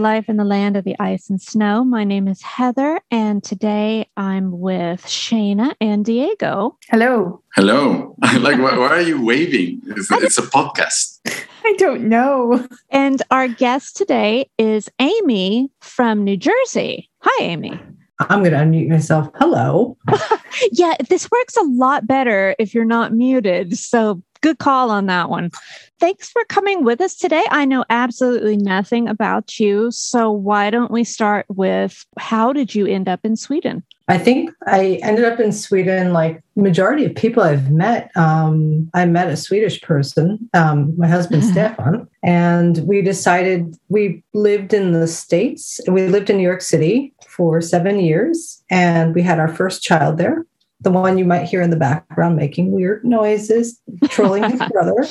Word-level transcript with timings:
to 0.00 0.02
Life 0.02 0.28
in 0.28 0.36
the 0.36 0.44
Land 0.44 0.76
of 0.76 0.84
the 0.84 0.96
Ice 0.98 1.28
and 1.28 1.40
Snow. 1.40 1.84
My 1.84 2.04
name 2.04 2.26
is 2.26 2.40
Heather, 2.42 3.00
and 3.10 3.42
today 3.42 4.08
I'm 4.16 4.58
with 4.58 5.02
Shayna 5.04 5.74
and 5.80 6.04
Diego. 6.04 6.78
Hello. 6.88 7.42
Hello. 7.54 8.16
like, 8.38 8.58
why, 8.58 8.78
why 8.78 8.88
are 8.88 9.02
you 9.02 9.22
waving? 9.22 9.82
It's, 9.88 10.10
it's 10.10 10.38
a 10.38 10.42
podcast. 10.42 11.18
I 11.64 11.74
don't 11.76 12.08
know. 12.08 12.66
And 12.88 13.22
our 13.30 13.48
guest 13.48 13.96
today 13.96 14.48
is 14.58 14.88
Amy 14.98 15.70
from 15.80 16.24
New 16.24 16.36
Jersey. 16.36 17.10
Hi, 17.20 17.44
Amy. 17.44 17.78
I'm 18.20 18.40
going 18.40 18.52
to 18.52 18.58
unmute 18.58 18.88
myself. 18.88 19.28
Hello. 19.36 19.96
yeah, 20.72 20.94
this 21.08 21.30
works 21.30 21.56
a 21.56 21.62
lot 21.62 22.06
better 22.06 22.54
if 22.58 22.74
you're 22.74 22.84
not 22.84 23.12
muted. 23.12 23.76
So 23.76 24.22
good 24.40 24.58
call 24.58 24.90
on 24.90 25.06
that 25.06 25.30
one. 25.30 25.50
Thanks 25.98 26.30
for 26.30 26.42
coming 26.44 26.84
with 26.84 27.00
us 27.00 27.14
today. 27.14 27.44
I 27.50 27.64
know 27.66 27.84
absolutely 27.90 28.56
nothing 28.56 29.06
about 29.08 29.60
you. 29.60 29.90
So 29.90 30.30
why 30.30 30.70
don't 30.70 30.90
we 30.90 31.04
start 31.04 31.46
with 31.48 32.06
how 32.18 32.52
did 32.52 32.74
you 32.74 32.86
end 32.86 33.08
up 33.08 33.20
in 33.22 33.36
Sweden? 33.36 33.82
I 34.08 34.18
think 34.18 34.50
I 34.66 34.98
ended 35.02 35.24
up 35.24 35.38
in 35.38 35.52
Sweden 35.52 36.12
like 36.12 36.42
majority 36.56 37.04
of 37.04 37.14
people 37.14 37.44
I've 37.44 37.70
met. 37.70 38.10
Um, 38.16 38.90
I 38.92 39.06
met 39.06 39.28
a 39.28 39.36
Swedish 39.36 39.80
person, 39.82 40.50
um, 40.52 40.94
my 40.98 41.06
husband 41.06 41.44
Stefan, 41.52 42.08
and 42.24 42.78
we 42.78 43.02
decided 43.02 43.76
we 43.88 44.24
lived 44.34 44.74
in 44.74 44.90
the 44.90 45.06
States. 45.06 45.80
We 45.86 46.08
lived 46.08 46.28
in 46.28 46.38
New 46.38 46.42
York 46.42 46.62
City 46.62 47.14
for 47.28 47.60
seven 47.60 48.00
years, 48.00 48.60
and 48.68 49.14
we 49.14 49.22
had 49.22 49.38
our 49.38 49.54
first 49.54 49.80
child 49.80 50.18
there 50.18 50.44
the 50.80 50.90
one 50.90 51.18
you 51.18 51.24
might 51.24 51.44
hear 51.44 51.62
in 51.62 51.70
the 51.70 51.76
background 51.76 52.36
making 52.36 52.72
weird 52.72 53.04
noises, 53.04 53.80
trolling 54.08 54.44
his 54.44 54.60
brother. 54.72 55.06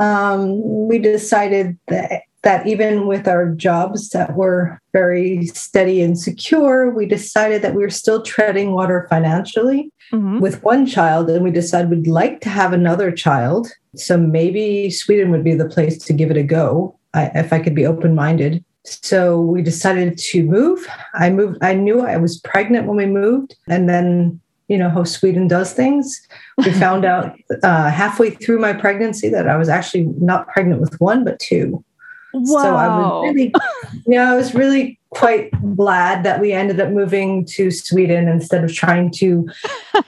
Um, 0.00 0.88
we 0.88 0.98
decided 0.98 1.78
that, 1.88 2.22
that 2.42 2.66
even 2.66 3.06
with 3.06 3.28
our 3.28 3.50
jobs 3.50 4.10
that 4.10 4.34
were 4.34 4.78
very 4.92 5.46
steady 5.46 6.00
and 6.02 6.18
secure, 6.18 6.90
we 6.90 7.06
decided 7.06 7.62
that 7.62 7.74
we 7.74 7.82
were 7.82 7.90
still 7.90 8.22
treading 8.22 8.72
water 8.72 9.06
financially 9.10 9.92
mm-hmm. 10.12 10.40
with 10.40 10.62
one 10.62 10.86
child. 10.86 11.28
And 11.28 11.44
we 11.44 11.50
decided 11.50 11.90
we'd 11.90 12.06
like 12.06 12.40
to 12.42 12.48
have 12.48 12.72
another 12.72 13.12
child. 13.12 13.68
So 13.94 14.16
maybe 14.16 14.90
Sweden 14.90 15.30
would 15.30 15.44
be 15.44 15.54
the 15.54 15.68
place 15.68 15.98
to 16.04 16.12
give 16.12 16.30
it 16.30 16.36
a 16.36 16.42
go 16.42 16.98
I, 17.12 17.26
if 17.34 17.52
I 17.52 17.58
could 17.58 17.74
be 17.74 17.86
open 17.86 18.14
minded. 18.14 18.64
So 18.84 19.40
we 19.40 19.62
decided 19.62 20.16
to 20.16 20.42
move. 20.42 20.86
I 21.14 21.28
moved, 21.28 21.58
I 21.62 21.74
knew 21.74 22.00
I 22.00 22.16
was 22.16 22.40
pregnant 22.40 22.86
when 22.86 22.96
we 22.96 23.06
moved. 23.06 23.54
And 23.68 23.88
then 23.88 24.40
you 24.70 24.78
know 24.78 24.88
how 24.88 25.02
Sweden 25.02 25.48
does 25.48 25.72
things. 25.72 26.26
We 26.58 26.72
found 26.84 27.04
out 27.04 27.36
uh, 27.64 27.90
halfway 27.90 28.30
through 28.30 28.60
my 28.60 28.72
pregnancy 28.72 29.28
that 29.28 29.48
I 29.48 29.56
was 29.56 29.68
actually 29.68 30.04
not 30.20 30.46
pregnant 30.48 30.80
with 30.80 30.98
one 31.00 31.24
but 31.24 31.40
two. 31.40 31.84
Wow. 32.32 32.62
So 32.62 32.76
I 32.76 32.86
was 32.86 33.28
really, 33.28 33.54
yeah, 34.06 34.30
I 34.30 34.36
was 34.36 34.54
really 34.54 35.00
quite 35.10 35.50
glad 35.74 36.22
that 36.22 36.40
we 36.40 36.52
ended 36.52 36.78
up 36.78 36.90
moving 36.90 37.44
to 37.46 37.72
Sweden 37.72 38.28
instead 38.28 38.62
of 38.62 38.72
trying 38.72 39.10
to 39.16 39.48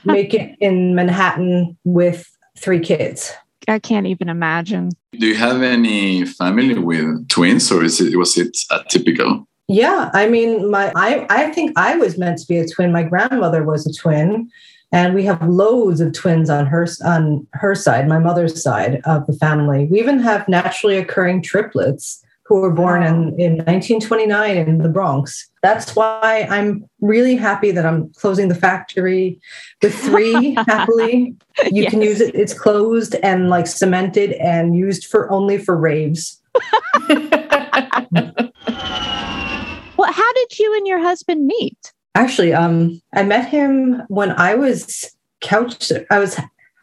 make 0.04 0.32
it 0.32 0.56
in 0.60 0.94
Manhattan 0.94 1.76
with 1.82 2.30
three 2.56 2.78
kids. 2.78 3.32
I 3.66 3.80
can't 3.80 4.06
even 4.06 4.28
imagine. 4.28 4.90
Do 5.18 5.26
you 5.26 5.34
have 5.34 5.62
any 5.62 6.24
family 6.24 6.78
with 6.78 7.28
twins, 7.28 7.70
or 7.72 7.82
is 7.82 8.00
it 8.00 8.16
was 8.16 8.38
it 8.38 8.56
atypical? 8.70 9.44
Yeah, 9.68 10.10
I 10.12 10.28
mean, 10.28 10.70
my 10.70 10.92
I 10.96 11.26
I 11.30 11.50
think 11.50 11.72
I 11.76 11.96
was 11.96 12.18
meant 12.18 12.38
to 12.38 12.46
be 12.46 12.58
a 12.58 12.68
twin. 12.68 12.92
My 12.92 13.04
grandmother 13.04 13.62
was 13.62 13.86
a 13.86 13.92
twin, 13.92 14.50
and 14.90 15.14
we 15.14 15.24
have 15.24 15.42
loads 15.48 16.00
of 16.00 16.12
twins 16.12 16.50
on 16.50 16.66
her 16.66 16.86
on 17.04 17.46
her 17.54 17.74
side, 17.74 18.08
my 18.08 18.18
mother's 18.18 18.62
side 18.62 19.00
of 19.04 19.26
the 19.26 19.32
family. 19.34 19.86
We 19.90 20.00
even 20.00 20.18
have 20.20 20.48
naturally 20.48 20.98
occurring 20.98 21.42
triplets 21.42 22.22
who 22.44 22.60
were 22.60 22.72
born 22.72 23.02
in, 23.04 23.40
in 23.40 23.52
1929 23.52 24.56
in 24.56 24.78
the 24.78 24.88
Bronx. 24.88 25.48
That's 25.62 25.94
why 25.94 26.46
I'm 26.50 26.84
really 27.00 27.36
happy 27.36 27.70
that 27.70 27.86
I'm 27.86 28.12
closing 28.14 28.48
the 28.48 28.54
factory 28.54 29.40
with 29.80 29.94
three 29.94 30.54
happily. 30.66 31.36
You 31.70 31.84
yes. 31.84 31.90
can 31.90 32.02
use 32.02 32.20
it, 32.20 32.34
it's 32.34 32.52
closed 32.52 33.14
and 33.22 33.48
like 33.48 33.68
cemented 33.68 34.32
and 34.32 34.76
used 34.76 35.06
for 35.06 35.30
only 35.30 35.56
for 35.56 35.76
raves. 35.76 36.42
Well, 40.02 40.12
how 40.12 40.31
did 40.48 40.58
you 40.58 40.76
and 40.76 40.86
your 40.86 41.00
husband 41.00 41.46
meet? 41.46 41.92
Actually, 42.14 42.52
um, 42.52 43.00
I 43.14 43.22
met 43.22 43.48
him 43.48 44.02
when 44.08 44.32
I 44.32 44.54
was 44.54 45.14
couch. 45.40 45.90
I 46.10 46.18
was 46.18 46.38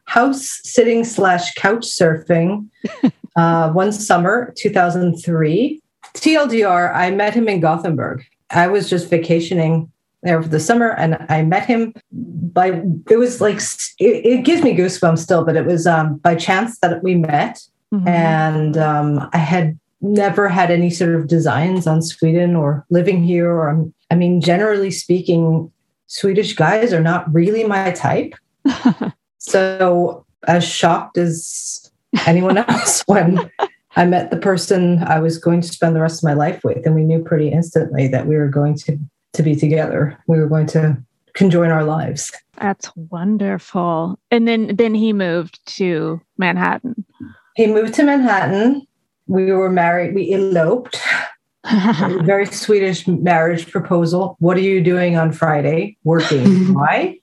house 0.06 0.59
sitting 0.64 1.03
slash 1.03 1.53
couch 1.53 1.86
surfing 1.86 2.68
uh, 3.36 3.72
one 3.72 3.92
summer, 3.92 4.53
2003. 4.58 5.81
TLDR, 6.16 6.96
I 6.96 7.12
met 7.12 7.36
him 7.36 7.48
in 7.48 7.59
Gothenburg. 7.59 8.25
I 8.50 8.68
was 8.68 8.90
just 8.90 9.09
vacationing 9.09 9.92
there 10.24 10.42
for 10.42 10.50
the 10.50 10.59
summer 10.59 10.90
and 10.98 11.24
I 11.30 11.44
met 11.44 11.66
him 11.66 11.94
by, 12.12 12.81
it 13.09 13.18
was 13.18 13.40
like, 13.40 13.58
it, 14.00 14.25
it 14.25 14.44
gives 14.44 14.64
me 14.64 14.75
goosebumps 14.75 15.19
still, 15.19 15.46
but 15.46 15.56
it 15.56 15.66
was 15.66 15.86
um, 15.86 16.18
by 16.18 16.36
chance 16.36 16.80
that 16.80 17.03
we 17.03 17.16
met. 17.16 17.62
Mm-hmm. 17.94 18.08
And 18.08 18.78
um, 18.78 19.30
I 19.31 19.38
had 19.38 19.80
never 20.02 20.48
had 20.48 20.72
any 20.72 20.90
sort 20.90 21.16
of 21.16 21.28
designs 21.28 21.88
on 21.88 22.02
Sweden 22.02 22.56
or 22.56 22.86
living 22.90 23.24
here. 23.24 23.50
Or 23.50 23.70
um, 23.70 23.94
I 24.10 24.16
mean, 24.16 24.42
generally 24.42 24.92
speaking, 24.92 25.72
Swedish 26.08 26.54
guys 26.54 26.94
are 26.94 27.02
not 27.02 27.32
really 27.34 27.64
my 27.64 27.92
type. 27.92 28.34
so 29.38 30.26
as 30.48 30.64
shocked 30.64 31.18
as 31.18 31.92
anyone 32.26 32.58
else 32.70 33.04
when 33.06 33.50
I 33.96 34.06
met 34.06 34.32
the 34.32 34.38
person 34.38 35.04
I 35.04 35.20
was 35.20 35.38
going 35.38 35.62
to 35.62 35.68
spend 35.68 35.96
the 35.96 36.02
rest 36.02 36.20
of 36.20 36.28
my 36.28 36.34
life 36.34 36.64
with, 36.64 36.86
and 36.86 36.96
we 36.96 37.04
knew 37.04 37.24
pretty 37.24 37.50
instantly 37.50 38.08
that 38.08 38.28
we 38.28 38.36
were 38.36 38.50
going 38.50 38.76
to 38.80 38.98
to 39.34 39.44
be 39.44 39.56
together. 39.56 40.18
We 40.28 40.40
were 40.40 40.48
going 40.48 40.68
to 40.68 40.98
conjoin 41.34 41.70
our 41.70 41.84
lives. 41.84 42.31
That's 42.60 42.92
wonderful. 42.96 44.20
And 44.31 44.48
then 44.48 44.76
then 44.76 44.96
he 44.96 45.14
moved 45.14 45.66
to 45.78 46.22
Manhattan. 46.38 47.06
He 47.56 47.68
moved 47.68 47.94
to 47.96 48.04
Manhattan 48.04 48.88
we 49.30 49.52
were 49.52 49.70
married, 49.70 50.16
we 50.16 50.34
eloped. 50.34 51.00
very 52.24 52.46
Swedish 52.48 53.08
marriage 53.08 53.70
proposal. 53.70 54.36
What 54.40 54.58
are 54.58 54.62
you 54.62 54.82
doing 54.82 55.18
on 55.18 55.32
Friday? 55.32 55.98
Working. 56.04 56.74
Why? 56.74 57.20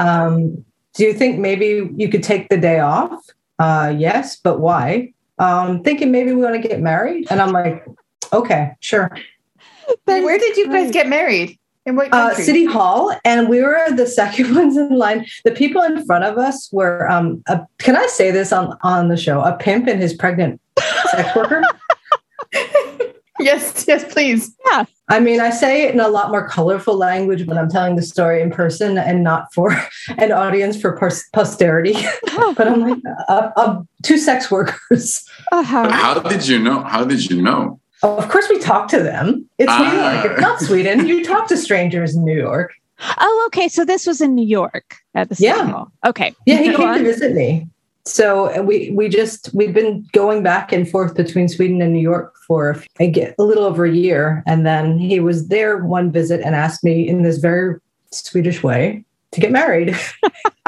Um, 0.00 0.64
do 0.94 1.04
you 1.04 1.12
think 1.12 1.38
maybe 1.38 1.88
you 1.96 2.08
could 2.08 2.24
take 2.24 2.48
the 2.48 2.56
day 2.56 2.80
off? 2.80 3.12
Uh, 3.58 3.94
yes, 3.96 4.36
but 4.36 4.60
why? 4.60 5.12
Um, 5.38 5.82
thinking 5.82 6.10
maybe 6.10 6.32
we 6.32 6.42
want 6.42 6.60
to 6.60 6.68
get 6.68 6.80
married. 6.80 7.26
And 7.30 7.40
I'm 7.40 7.52
like, 7.52 7.84
okay, 8.32 8.72
sure. 8.80 9.16
But 10.04 10.22
Where 10.22 10.38
did 10.38 10.56
you 10.56 10.68
guys 10.68 10.90
get 10.90 11.08
married? 11.08 11.58
In 11.86 11.96
what 11.96 12.12
uh, 12.12 12.34
City 12.34 12.66
Hall, 12.66 13.16
and 13.24 13.48
we 13.48 13.62
were 13.62 13.86
the 13.96 14.06
second 14.06 14.54
ones 14.54 14.76
in 14.76 14.90
line. 14.90 15.24
The 15.44 15.52
people 15.52 15.80
in 15.80 16.04
front 16.04 16.24
of 16.24 16.36
us 16.36 16.68
were. 16.70 17.10
Um, 17.10 17.42
a, 17.46 17.66
can 17.78 17.96
I 17.96 18.06
say 18.08 18.30
this 18.30 18.52
on 18.52 18.76
on 18.82 19.08
the 19.08 19.16
show? 19.16 19.40
A 19.40 19.56
pimp 19.56 19.86
and 19.86 19.98
his 19.98 20.12
pregnant 20.12 20.60
sex 21.10 21.36
worker. 21.36 21.62
yes, 23.40 23.84
yes, 23.86 24.10
please. 24.12 24.54
Yeah. 24.70 24.84
I 25.08 25.20
mean, 25.20 25.40
I 25.40 25.50
say 25.50 25.84
it 25.84 25.94
in 25.94 26.00
a 26.00 26.08
lot 26.08 26.30
more 26.30 26.46
colorful 26.48 26.94
language 26.94 27.46
when 27.46 27.56
I'm 27.56 27.70
telling 27.70 27.96
the 27.96 28.02
story 28.02 28.42
in 28.42 28.50
person 28.50 28.98
and 28.98 29.22
not 29.22 29.52
for 29.54 29.70
an 30.18 30.32
audience 30.32 30.80
for 30.80 30.98
posterity. 31.32 31.94
but 32.56 32.68
I'm 32.68 32.80
like, 32.80 33.02
uh, 33.28 33.50
uh, 33.56 33.82
two 34.02 34.18
sex 34.18 34.50
workers. 34.50 35.28
Uh-huh. 35.50 35.88
How 35.88 36.18
did 36.20 36.46
you 36.46 36.58
know? 36.58 36.82
How 36.82 37.04
did 37.04 37.30
you 37.30 37.40
know? 37.40 37.80
Of 38.02 38.28
course, 38.28 38.48
we 38.48 38.58
talk 38.60 38.88
to 38.88 39.02
them. 39.02 39.48
It's 39.58 39.76
New 39.76 39.84
York. 39.84 40.24
It's 40.24 40.40
not 40.40 40.60
Sweden. 40.60 41.06
You 41.06 41.24
talk 41.24 41.48
to 41.48 41.56
strangers 41.56 42.14
in 42.14 42.24
New 42.24 42.38
York. 42.38 42.72
Oh, 43.18 43.44
okay. 43.48 43.68
So 43.68 43.84
this 43.84 44.06
was 44.06 44.20
in 44.20 44.34
New 44.34 44.46
York 44.46 44.96
at 45.14 45.28
the 45.28 45.34
City 45.34 45.46
yeah. 45.46 45.66
Hall. 45.68 45.92
Okay. 46.06 46.34
Yeah, 46.46 46.58
he 46.58 46.74
came 46.74 46.94
to 46.94 47.02
visit 47.02 47.34
me. 47.34 47.66
So 48.04 48.62
we 48.62 48.90
we 48.90 49.08
just 49.08 49.50
we've 49.52 49.74
been 49.74 50.06
going 50.12 50.42
back 50.42 50.72
and 50.72 50.88
forth 50.88 51.14
between 51.14 51.48
Sweden 51.48 51.82
and 51.82 51.92
New 51.92 52.00
York 52.00 52.34
for 52.46 52.82
a, 53.00 53.34
a 53.38 53.42
little 53.42 53.64
over 53.64 53.84
a 53.84 53.92
year, 53.92 54.42
and 54.46 54.64
then 54.66 54.98
he 54.98 55.20
was 55.20 55.48
there 55.48 55.84
one 55.84 56.10
visit 56.10 56.40
and 56.40 56.54
asked 56.54 56.82
me 56.82 57.06
in 57.06 57.22
this 57.22 57.38
very 57.38 57.78
Swedish 58.10 58.62
way 58.62 59.04
to 59.32 59.40
get 59.40 59.52
married. 59.52 59.94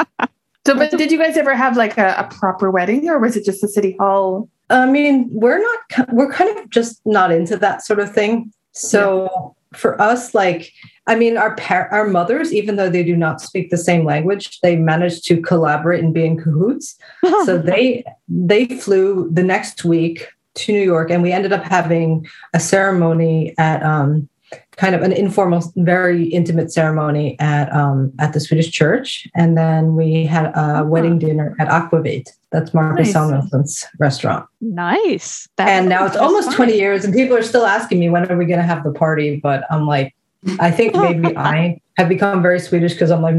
so, 0.66 0.74
but 0.74 0.90
did 0.90 1.10
you 1.10 1.18
guys 1.18 1.38
ever 1.38 1.54
have 1.54 1.76
like 1.76 1.96
a, 1.96 2.14
a 2.18 2.24
proper 2.24 2.70
wedding, 2.70 3.08
or 3.08 3.18
was 3.18 3.36
it 3.36 3.44
just 3.44 3.62
the 3.62 3.68
City 3.68 3.96
Hall 3.98 4.48
I 4.70 4.86
mean, 4.86 5.28
we're 5.32 5.58
not, 5.58 6.12
we're 6.12 6.32
kind 6.32 6.56
of 6.56 6.70
just 6.70 7.04
not 7.04 7.32
into 7.32 7.56
that 7.56 7.84
sort 7.84 7.98
of 7.98 8.12
thing. 8.12 8.52
So 8.72 9.54
yeah. 9.72 9.78
for 9.78 10.00
us, 10.00 10.32
like, 10.32 10.72
I 11.10 11.16
mean, 11.16 11.36
our 11.36 11.54
par- 11.56 11.88
our 11.90 12.06
mothers, 12.06 12.52
even 12.54 12.76
though 12.76 12.88
they 12.88 13.02
do 13.02 13.16
not 13.16 13.40
speak 13.40 13.70
the 13.70 13.76
same 13.88 14.04
language, 14.04 14.60
they 14.62 14.76
managed 14.76 15.24
to 15.28 15.42
collaborate 15.42 16.04
and 16.04 16.14
be 16.14 16.24
in 16.24 16.36
cahoots. 16.42 16.96
so 17.46 17.58
they 17.58 18.04
they 18.28 18.66
flew 18.66 19.28
the 19.32 19.42
next 19.42 19.84
week 19.84 20.28
to 20.60 20.72
New 20.72 20.82
York, 20.94 21.10
and 21.10 21.22
we 21.22 21.32
ended 21.32 21.52
up 21.52 21.64
having 21.64 22.26
a 22.54 22.60
ceremony 22.60 23.54
at 23.58 23.82
um, 23.82 24.28
kind 24.76 24.94
of 24.94 25.02
an 25.02 25.12
informal, 25.12 25.62
very 25.76 26.24
intimate 26.26 26.70
ceremony 26.72 27.36
at 27.40 27.66
um, 27.74 28.12
at 28.20 28.32
the 28.32 28.40
Swedish 28.40 28.70
church, 28.70 29.26
and 29.34 29.56
then 29.58 29.96
we 29.96 30.26
had 30.26 30.46
a 30.46 30.58
Uh-huh. 30.60 30.84
wedding 30.92 31.18
dinner 31.18 31.56
at 31.58 31.68
Aquavit. 31.68 32.26
That's 32.52 32.72
Marcus 32.74 33.06
Nice. 33.06 33.14
Samuelsson's 33.14 33.86
restaurant. 33.98 34.44
Nice. 34.60 35.48
That 35.56 35.68
and 35.68 35.88
now 35.88 36.06
it's 36.06 36.16
almost 36.16 36.48
fun. 36.48 36.56
20 36.70 36.76
years, 36.78 37.04
and 37.04 37.12
people 37.14 37.36
are 37.36 37.42
still 37.52 37.66
asking 37.66 37.98
me 37.98 38.10
when 38.10 38.30
are 38.30 38.36
we 38.36 38.44
going 38.44 38.60
to 38.64 38.66
have 38.72 38.82
the 38.84 38.92
party. 38.92 39.40
But 39.42 39.64
I'm 39.70 39.86
like, 39.86 40.14
I 40.58 40.70
think 40.70 40.94
maybe 40.94 41.36
I 41.36 41.80
have 41.96 42.08
become 42.08 42.42
very 42.42 42.60
Swedish 42.60 42.92
because 42.92 43.10
I'm 43.10 43.22
like, 43.22 43.36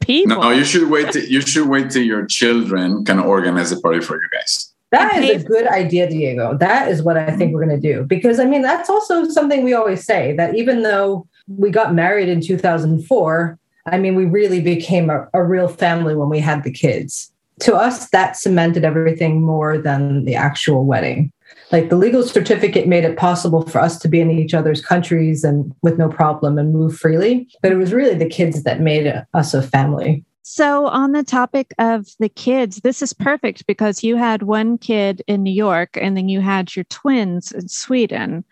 people. 0.00 0.40
No, 0.40 0.50
you 0.50 0.64
should 0.64 0.90
wait. 0.90 1.12
Till, 1.12 1.24
you 1.24 1.40
should 1.40 1.68
wait 1.68 1.90
till 1.90 2.02
your 2.02 2.26
children 2.26 3.04
can 3.04 3.18
organize 3.18 3.72
a 3.72 3.80
party 3.80 4.00
for 4.00 4.16
you 4.16 4.28
guys. 4.32 4.72
That 4.90 5.14
And 5.14 5.24
is 5.24 5.44
a 5.44 5.46
good 5.46 5.66
idea, 5.66 6.08
Diego. 6.08 6.56
That 6.56 6.88
is 6.88 7.02
what 7.02 7.18
I 7.18 7.36
think 7.36 7.52
we're 7.52 7.66
going 7.66 7.80
to 7.80 7.92
do. 7.92 8.04
Because 8.04 8.40
I 8.40 8.46
mean, 8.46 8.62
that's 8.62 8.88
also 8.88 9.28
something 9.28 9.62
we 9.62 9.74
always 9.74 10.04
say 10.04 10.34
that 10.36 10.54
even 10.56 10.82
though 10.82 11.26
we 11.46 11.70
got 11.70 11.94
married 11.94 12.28
in 12.28 12.40
2004, 12.40 13.58
I 13.86 13.98
mean, 13.98 14.14
we 14.14 14.24
really 14.24 14.60
became 14.60 15.10
a, 15.10 15.28
a 15.34 15.42
real 15.42 15.68
family 15.68 16.14
when 16.14 16.28
we 16.28 16.40
had 16.40 16.64
the 16.64 16.72
kids. 16.72 17.30
To 17.60 17.74
us, 17.74 18.08
that 18.10 18.36
cemented 18.36 18.84
everything 18.84 19.42
more 19.42 19.78
than 19.78 20.24
the 20.24 20.36
actual 20.36 20.84
wedding. 20.84 21.32
Like 21.70 21.90
the 21.90 21.96
legal 21.96 22.22
certificate 22.22 22.88
made 22.88 23.04
it 23.04 23.16
possible 23.16 23.62
for 23.62 23.78
us 23.78 23.98
to 24.00 24.08
be 24.08 24.20
in 24.20 24.30
each 24.30 24.54
other's 24.54 24.84
countries 24.84 25.44
and 25.44 25.74
with 25.82 25.98
no 25.98 26.08
problem 26.08 26.58
and 26.58 26.72
move 26.72 26.96
freely. 26.96 27.48
But 27.62 27.72
it 27.72 27.76
was 27.76 27.92
really 27.92 28.14
the 28.14 28.28
kids 28.28 28.62
that 28.62 28.80
made 28.80 29.12
us 29.34 29.54
a 29.54 29.62
family. 29.62 30.24
So, 30.50 30.86
on 30.86 31.12
the 31.12 31.22
topic 31.22 31.74
of 31.78 32.06
the 32.20 32.30
kids, 32.30 32.76
this 32.76 33.02
is 33.02 33.12
perfect 33.12 33.66
because 33.66 34.02
you 34.02 34.16
had 34.16 34.44
one 34.44 34.78
kid 34.78 35.22
in 35.26 35.42
New 35.42 35.52
York 35.52 35.98
and 36.00 36.16
then 36.16 36.30
you 36.30 36.40
had 36.40 36.74
your 36.74 36.86
twins 36.86 37.52
in 37.52 37.68
Sweden. 37.68 38.44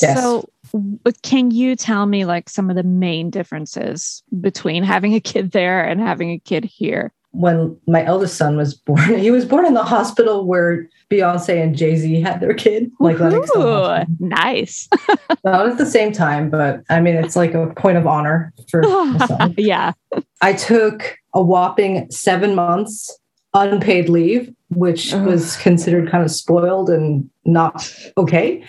Yes. 0.00 0.18
So, 0.18 0.48
can 1.22 1.50
you 1.50 1.76
tell 1.76 2.06
me 2.06 2.24
like 2.24 2.48
some 2.48 2.70
of 2.70 2.76
the 2.76 2.82
main 2.82 3.28
differences 3.28 4.22
between 4.40 4.82
having 4.82 5.12
a 5.12 5.20
kid 5.20 5.50
there 5.52 5.84
and 5.84 6.00
having 6.00 6.30
a 6.30 6.38
kid 6.38 6.64
here? 6.64 7.12
When 7.36 7.78
my 7.86 8.04
eldest 8.04 8.36
son 8.36 8.56
was 8.56 8.74
born, 8.74 9.18
he 9.18 9.30
was 9.30 9.44
born 9.44 9.66
in 9.66 9.74
the 9.74 9.84
hospital 9.84 10.46
where 10.46 10.88
Beyonce 11.10 11.62
and 11.62 11.76
Jay 11.76 11.96
Z 11.96 12.20
had 12.22 12.40
their 12.40 12.54
kid, 12.54 12.90
like 12.98 13.20
Ooh, 13.20 14.04
nice. 14.18 14.88
Not 15.44 15.68
at 15.68 15.78
the 15.78 15.86
same 15.86 16.12
time, 16.12 16.50
but 16.50 16.82
I 16.88 17.00
mean, 17.00 17.14
it's 17.14 17.36
like 17.36 17.54
a 17.54 17.68
point 17.74 17.98
of 17.98 18.06
honor 18.06 18.52
for 18.70 18.82
my 18.82 19.26
son. 19.26 19.54
yeah. 19.58 19.92
I 20.40 20.54
took 20.54 21.18
a 21.34 21.42
whopping 21.42 22.10
seven 22.10 22.54
months 22.54 23.16
unpaid 23.54 24.08
leave, 24.08 24.52
which 24.70 25.12
Ugh. 25.12 25.26
was 25.26 25.56
considered 25.58 26.10
kind 26.10 26.24
of 26.24 26.30
spoiled 26.30 26.90
and 26.90 27.28
not 27.44 27.92
okay. 28.16 28.64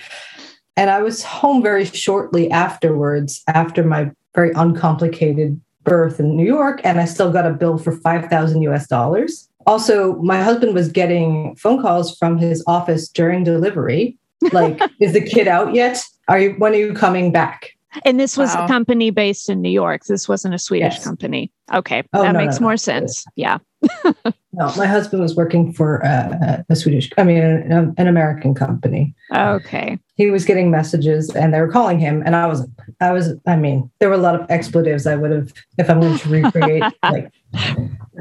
And 0.75 0.89
I 0.91 1.01
was 1.01 1.23
home 1.23 1.63
very 1.63 1.85
shortly 1.85 2.51
afterwards, 2.51 3.41
after 3.47 3.83
my 3.83 4.11
very 4.35 4.51
uncomplicated 4.55 5.59
birth 5.87 6.19
in 6.19 6.35
New 6.35 6.45
York, 6.45 6.81
and 6.83 6.99
I 6.99 7.05
still 7.05 7.31
got 7.31 7.45
a 7.47 7.51
bill 7.51 7.77
for 7.77 7.93
5,000 7.93 8.61
US 8.63 8.87
dollars. 8.87 9.49
Also, 9.65 10.15
my 10.21 10.43
husband 10.43 10.73
was 10.73 10.89
getting 10.89 11.55
phone 11.55 11.81
calls 11.81 12.15
from 12.17 12.37
his 12.37 12.63
office 12.67 13.07
during 13.09 13.43
delivery. 13.43 14.17
Like, 14.51 14.79
is 14.99 15.13
the 15.13 15.21
kid 15.21 15.47
out 15.47 15.73
yet? 15.73 16.03
Are 16.27 16.39
you 16.39 16.51
when 16.57 16.73
are 16.73 16.77
you 16.77 16.93
coming 16.93 17.31
back? 17.31 17.71
And 18.05 18.19
this 18.19 18.37
was 18.37 18.53
Wow. 18.53 18.65
a 18.65 18.67
company 18.67 19.09
based 19.11 19.49
in 19.49 19.61
New 19.61 19.71
York. 19.71 20.03
This 20.05 20.27
wasn't 20.29 20.53
a 20.53 20.59
Swedish 20.59 20.95
Yes. 20.95 21.03
company. 21.03 21.51
Okay. 21.73 22.03
Oh, 22.13 22.21
that 22.21 22.33
no, 22.33 22.39
makes 22.39 22.59
no, 22.59 22.65
more 22.65 22.73
no. 22.73 22.77
sense. 22.77 23.25
Yeah. 23.35 23.57
No, 24.53 24.73
my 24.75 24.87
husband 24.87 25.21
was 25.21 25.35
working 25.35 25.71
for 25.71 26.03
uh, 26.03 26.63
a 26.67 26.75
Swedish, 26.75 27.11
I 27.15 27.23
mean, 27.23 27.37
an, 27.37 27.93
an 27.95 28.07
American 28.07 28.55
company. 28.55 29.13
Okay. 29.31 29.99
He 30.15 30.31
was 30.31 30.45
getting 30.45 30.71
messages, 30.71 31.29
and 31.35 31.53
they 31.53 31.61
were 31.61 31.71
calling 31.71 31.99
him, 31.99 32.23
and 32.25 32.35
I 32.35 32.47
was, 32.47 32.67
I 32.99 33.11
was, 33.11 33.33
I 33.45 33.55
mean, 33.55 33.89
there 33.99 34.09
were 34.09 34.15
a 34.15 34.19
lot 34.19 34.39
of 34.39 34.49
expletives 34.49 35.05
I 35.05 35.15
would 35.15 35.31
have 35.31 35.53
if 35.77 35.89
I'm 35.89 35.99
going 35.99 36.17
to 36.17 36.29
recreate 36.29 36.83
like 37.03 37.31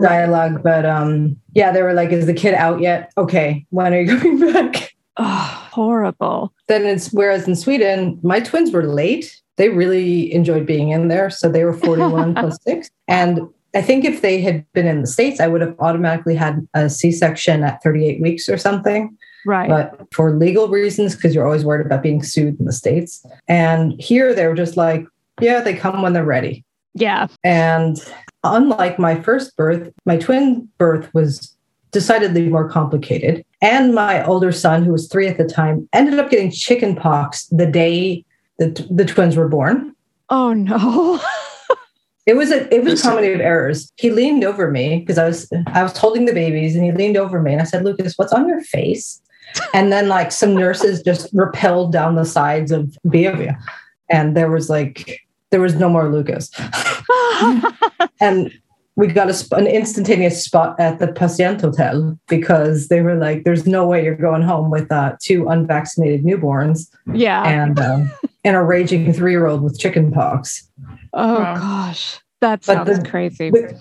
dialogue, 0.03 0.63
but 0.63 0.85
um, 0.85 1.37
yeah, 1.55 1.73
they 1.73 1.83
were 1.83 1.95
like, 1.95 2.11
"Is 2.11 2.27
the 2.27 2.35
kid 2.35 2.55
out 2.55 2.81
yet? 2.81 3.13
Okay, 3.17 3.67
when 3.71 3.95
are 3.95 4.01
you 4.01 4.19
coming 4.21 4.53
back?" 4.53 4.95
Oh, 5.17 5.69
horrible. 5.73 6.53
Then 6.69 6.85
it's 6.85 7.11
whereas 7.13 7.49
in 7.49 7.57
Sweden, 7.57 8.19
my 8.23 8.41
twins 8.41 8.71
were 8.71 8.85
late. 8.85 9.41
They 9.57 9.71
really 9.71 10.33
enjoyed 10.35 10.67
being 10.67 10.91
in 10.91 11.09
there, 11.09 11.31
so 11.31 11.49
they 11.49 11.65
were 11.65 11.73
41 11.87 12.35
plus 12.35 12.59
six, 12.63 12.91
and 13.09 13.41
I 13.75 13.83
think 13.83 14.05
if 14.05 14.23
they 14.23 14.41
had 14.41 14.71
been 14.73 14.87
in 14.87 15.01
the 15.01 15.07
States, 15.07 15.41
I 15.41 15.49
would 15.49 15.61
have 15.61 15.75
automatically 15.81 16.35
had 16.35 16.67
a 16.75 16.89
C 16.89 17.13
section 17.13 17.63
at 17.63 17.83
38 17.83 18.21
weeks 18.21 18.49
or 18.49 18.57
something. 18.57 19.17
Right. 19.47 19.69
But 19.69 20.07
for 20.13 20.33
legal 20.37 20.69
reasons, 20.69 21.15
because 21.15 21.35
you're 21.35 21.47
always 21.47 21.65
worried 21.65 21.87
about 21.87 22.03
being 22.03 22.23
sued 22.23 22.59
in 22.59 22.67
the 22.67 22.73
States. 22.73 23.25
And 23.47 23.93
here 24.01 24.35
they 24.35 24.47
were 24.47 24.55
just 24.55 24.77
like, 24.77 25.07
yeah, 25.41 25.61
they 25.61 25.75
come 25.75 26.03
when 26.03 26.13
they're 26.13 26.25
ready. 26.25 26.65
yeah. 26.95 27.29
And 27.45 27.97
unlike 28.43 28.99
my 28.99 29.21
first 29.23 29.57
birth, 29.57 29.93
my 30.05 30.17
twin 30.17 30.69
birth 30.79 31.13
was 31.15 31.55
decidedly 31.93 32.49
more 32.49 32.69
complicated. 32.69 33.45
And 33.63 33.95
my 33.95 34.25
older 34.25 34.53
son, 34.53 34.85
who 34.85 34.93
was 34.93 35.09
three 35.09 35.29
at 35.29 35.39
the 35.39 35.45
time, 35.47 35.89
ended 35.93 36.19
up 36.19 36.29
getting 36.31 36.51
chicken 36.51 36.97
pox 36.97 37.47
the 37.47 37.67
day 37.67 38.25
that 38.59 38.87
the 38.91 39.05
twins 39.05 39.37
were 39.37 39.49
born. 39.49 39.95
Oh 40.29 40.53
no. 40.53 41.21
It 42.27 42.35
was 42.35 42.51
a 42.51 42.75
it 42.75 42.83
was 42.83 43.01
a 43.01 43.03
comedy 43.09 43.33
of 43.33 43.41
errors. 43.41 43.93
He 43.97 44.11
leaned 44.11 44.43
over 44.43 44.69
me 44.69 44.99
because 44.99 45.17
I 45.17 45.27
was 45.27 45.49
I 45.69 45.85
was 45.85 45.97
holding 45.97 46.25
the 46.25 46.33
babies 46.33 46.75
and 46.75 46.85
he 46.85 46.91
leaned 46.91 47.17
over 47.17 47.41
me 47.41 47.53
and 47.53 47.63
I 47.63 47.65
said, 47.65 47.85
Lucas, 47.85 48.15
what's 48.17 48.33
on 48.33 48.49
your 48.49 48.63
face? 48.63 49.23
And 49.75 49.93
then 49.93 50.09
like 50.09 50.33
some 50.33 50.55
nurses 50.55 51.03
just 51.03 51.29
repelled 51.33 51.93
down 51.93 52.15
the 52.15 52.25
sides 52.25 52.73
of 52.73 52.97
Beavia. 53.09 53.59
And 54.11 54.37
there 54.37 54.51
was 54.51 54.71
like 54.71 55.21
there 55.51 55.61
was 55.61 55.75
no 55.75 55.89
more 55.89 56.09
Lucas. 56.09 56.51
And 58.21 58.51
we 58.97 59.09
got 59.09 59.29
a, 59.29 59.55
an 59.55 59.67
instantaneous 59.67 60.43
spot 60.43 60.79
at 60.81 60.99
the 60.99 61.09
Patient 61.09 61.61
Hotel 61.61 62.19
because 62.29 62.89
they 62.89 63.03
were 63.03 63.15
like, 63.15 63.45
"There's 63.45 63.67
no 63.67 63.87
way 63.87 64.03
you're 64.03 64.17
going 64.17 64.43
home 64.43 64.71
with 64.71 64.91
uh, 64.91 65.17
two 65.21 65.49
unvaccinated 65.49 66.25
newborns 66.25 66.89
yeah. 67.13 67.43
and 67.45 67.79
um, 67.79 68.11
and 68.45 68.57
a 68.57 68.63
raging 68.63 69.13
three 69.13 69.33
year 69.33 69.47
old 69.47 69.63
with 69.63 69.79
chicken 69.79 70.11
pox." 70.11 70.67
oh 71.13 71.41
Wow. 71.41 71.55
gosh. 71.57 72.21
That 72.41 72.63
But 72.67 72.87
sounds 72.87 72.99
the- 73.01 73.09
crazy. 73.09 73.51
the, 73.51 73.81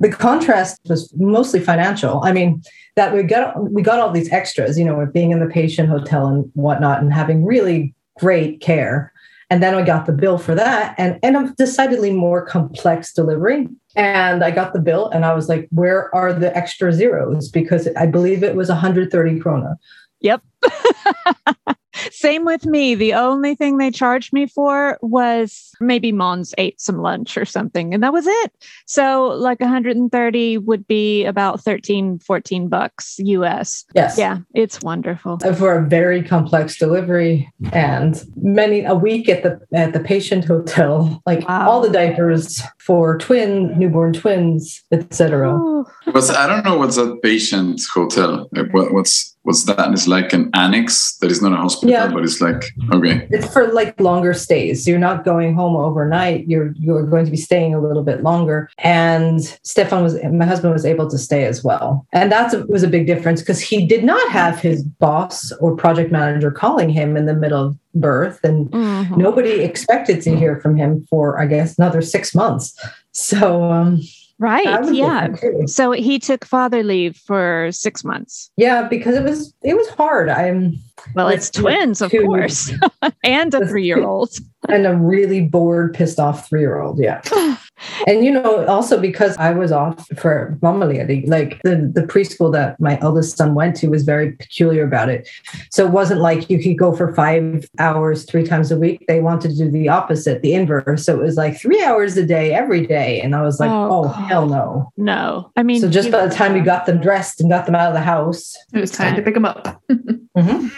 the 0.00 0.10
contrast 0.10 0.78
was 0.88 1.12
mostly 1.16 1.60
financial. 1.60 2.22
I 2.22 2.32
mean, 2.32 2.62
that 2.96 3.14
we 3.14 3.22
got 3.22 3.70
we 3.72 3.82
got 3.82 3.98
all 3.98 4.10
these 4.10 4.30
extras, 4.32 4.78
you 4.78 4.84
know, 4.84 4.96
with 4.98 5.12
being 5.12 5.30
in 5.30 5.40
the 5.40 5.46
patient 5.46 5.88
hotel 5.88 6.26
and 6.26 6.50
whatnot, 6.54 7.02
and 7.02 7.12
having 7.12 7.44
really 7.44 7.94
great 8.18 8.60
care. 8.60 9.10
And 9.50 9.62
then 9.62 9.74
I 9.74 9.82
got 9.82 10.06
the 10.06 10.12
bill 10.12 10.38
for 10.38 10.54
that, 10.54 10.94
and 10.98 11.18
and 11.22 11.36
a 11.36 11.52
decidedly 11.56 12.12
more 12.12 12.44
complex 12.44 13.12
delivery. 13.12 13.68
And 13.96 14.42
I 14.44 14.50
got 14.50 14.72
the 14.74 14.80
bill, 14.80 15.08
and 15.10 15.24
I 15.24 15.34
was 15.34 15.48
like, 15.48 15.68
"Where 15.70 16.14
are 16.14 16.32
the 16.32 16.54
extra 16.56 16.92
zeros?" 16.92 17.48
Because 17.50 17.88
I 17.96 18.06
believe 18.06 18.42
it 18.44 18.54
was 18.54 18.68
130 18.68 19.40
krona. 19.40 19.76
Same 22.10 22.44
with 22.44 22.66
me. 22.66 22.94
The 22.94 23.14
only 23.14 23.54
thing 23.54 23.78
they 23.78 23.90
charged 23.90 24.32
me 24.32 24.46
for 24.46 24.98
was 25.02 25.70
maybe 25.80 26.12
Mons 26.12 26.54
ate 26.58 26.80
some 26.80 26.98
lunch 26.98 27.36
or 27.36 27.44
something, 27.44 27.94
and 27.94 28.02
that 28.02 28.12
was 28.12 28.26
it. 28.26 28.52
So, 28.86 29.26
like 29.28 29.60
130 29.60 30.58
would 30.58 30.86
be 30.86 31.24
about 31.24 31.60
13, 31.62 32.18
14 32.18 32.68
bucks 32.68 33.16
US. 33.18 33.84
Yes. 33.94 34.18
Yeah, 34.18 34.38
it's 34.54 34.80
wonderful. 34.82 35.38
Uh, 35.44 35.52
for 35.54 35.78
a 35.78 35.86
very 35.86 36.22
complex 36.22 36.76
delivery 36.78 37.50
and 37.72 38.24
many 38.36 38.84
a 38.84 38.94
week 38.94 39.28
at 39.28 39.42
the 39.42 39.60
at 39.72 39.92
the 39.92 40.00
patient 40.00 40.44
hotel 40.44 41.22
like 41.26 41.46
Wow. 41.48 41.68
all 41.68 41.80
the 41.80 41.90
diapers 41.90 42.60
for 42.78 43.18
twin 43.18 43.78
newborn 43.78 44.12
twins 44.12 44.82
etc 44.92 45.54
Ooh. 45.54 45.84
What's 46.10 46.30
I 46.30 46.46
don't 46.46 46.64
know 46.64 46.76
what's 46.78 46.96
that 46.96 47.20
patient 47.22 47.80
hotel? 47.92 48.48
Like 48.52 48.72
what, 48.72 48.92
what's 48.92 49.33
what's 49.44 49.64
that? 49.64 49.92
It's 49.92 50.08
like 50.08 50.32
an 50.32 50.50
annex 50.54 51.16
that 51.18 51.30
is 51.30 51.40
not 51.42 51.52
a 51.52 51.56
hospital, 51.56 51.90
Yeah. 51.90 52.08
but 52.10 52.24
it's 52.24 52.40
like 52.40 52.64
okay. 52.92 53.26
it's 53.30 53.52
for 53.52 53.68
like 53.72 53.98
longer 54.00 54.32
stays 54.34 54.86
you're 54.88 54.98
not 54.98 55.24
going 55.24 55.54
home 55.54 55.76
overnight 55.76 56.46
you're 56.48 56.72
you're 56.76 57.06
going 57.06 57.24
to 57.26 57.30
be 57.30 57.36
staying 57.36 57.74
a 57.74 57.80
little 57.80 58.02
bit 58.02 58.22
longer 58.22 58.68
and 58.78 59.40
stefan 59.62 60.02
was 60.02 60.14
my 60.32 60.46
husband 60.46 60.72
was 60.72 60.84
able 60.84 61.08
to 61.08 61.18
stay 61.18 61.44
as 61.44 61.62
well 61.62 62.06
and 62.12 62.32
that 62.32 62.48
was 62.68 62.82
a 62.82 62.88
big 62.88 63.06
difference 63.06 63.40
because 63.40 63.60
he 63.60 63.86
did 63.86 64.02
not 64.04 64.26
have 64.30 64.58
his 64.58 64.82
boss 64.82 65.52
or 65.60 65.76
project 65.76 66.10
manager 66.10 66.50
calling 66.50 66.88
him 66.88 67.16
in 67.16 67.26
the 67.26 67.34
middle 67.34 67.62
of 67.68 67.76
birth 67.94 68.40
and 68.42 68.70
Mhm. 68.70 69.16
nobody 69.16 69.60
expected 69.62 70.20
to 70.22 70.34
hear 70.36 70.58
from 70.60 70.74
him 70.76 71.06
for 71.10 71.38
i 71.40 71.46
guess 71.46 71.78
another 71.78 72.02
six 72.02 72.34
months 72.34 72.74
so 73.12 73.62
um 73.70 73.90
that 73.96 74.23
Right. 74.38 74.92
Yeah. 74.92 75.34
So 75.66 75.92
he 75.92 76.18
took 76.18 76.44
father 76.44 76.82
leave 76.82 77.16
for 77.16 77.68
six 77.72 78.04
months. 78.04 78.50
yeah 78.56 78.88
because 78.88 79.14
it 79.16 79.22
was 79.22 79.54
it 79.62 79.74
was 79.76 79.88
hard 79.90 80.28
i'm 80.28 80.76
Well, 81.14 81.28
it's 81.28 81.50
twins, 81.50 82.00
of 82.00 82.10
two- 82.10 82.24
course, 82.24 82.72
and 83.24 83.52
a 83.54 83.66
three 83.66 83.84
year 83.84 84.02
old. 84.02 84.30
and 84.68 84.86
a 84.86 84.94
really 84.96 85.42
bored, 85.42 85.92
pissed 85.94 86.18
off 86.18 86.48
three 86.48 86.60
year 86.60 86.80
old. 86.80 86.98
Yeah. 86.98 87.20
and 88.06 88.24
you 88.24 88.30
know, 88.30 88.64
also 88.66 88.98
because 88.98 89.36
I 89.36 89.50
was 89.52 89.70
off 89.72 90.06
for 90.16 90.56
mammaledig, 90.62 91.28
like 91.28 91.60
the, 91.62 91.90
the 91.92 92.02
preschool 92.02 92.50
that 92.52 92.80
my 92.80 92.98
eldest 93.02 93.36
son 93.36 93.54
went 93.54 93.76
to 93.76 93.88
was 93.88 94.04
very 94.04 94.32
peculiar 94.32 94.84
about 94.84 95.08
it. 95.10 95.28
So 95.70 95.84
it 95.86 95.90
wasn't 95.92 96.20
like 96.22 96.48
you 96.48 96.62
could 96.62 96.78
go 96.78 96.94
for 96.94 97.14
five 97.14 97.68
hours 97.78 98.24
three 98.24 98.44
times 98.44 98.70
a 98.70 98.76
week. 98.78 99.04
They 99.06 99.20
wanted 99.20 99.50
to 99.50 99.56
do 99.64 99.70
the 99.70 99.88
opposite, 99.90 100.40
the 100.40 100.54
inverse. 100.54 101.04
So 101.04 101.20
it 101.20 101.22
was 101.22 101.36
like 101.36 101.60
three 101.60 101.82
hours 101.84 102.16
a 102.16 102.24
day 102.24 102.54
every 102.54 102.86
day. 102.86 103.20
And 103.20 103.34
I 103.34 103.42
was 103.42 103.60
like, 103.60 103.70
Oh, 103.70 104.04
oh, 104.04 104.08
hell 104.08 104.46
no. 104.46 104.90
No, 104.96 105.50
I 105.56 105.62
mean, 105.62 105.80
So 105.82 105.90
just 105.90 106.10
by 106.10 106.26
the 106.26 106.34
time 106.34 106.54
we 106.54 106.60
got 106.60 106.86
them 106.86 107.00
dressed 107.00 107.40
and 107.40 107.50
got 107.50 107.66
them 107.66 107.74
out 107.74 107.88
of 107.88 107.94
the 107.94 108.00
house, 108.00 108.54
It 108.72 108.80
was 108.80 108.90
time 108.90 109.16
to 109.16 109.22
pick 109.22 109.34
them 109.34 109.44
up. 109.44 109.82
mhm. 109.90 110.70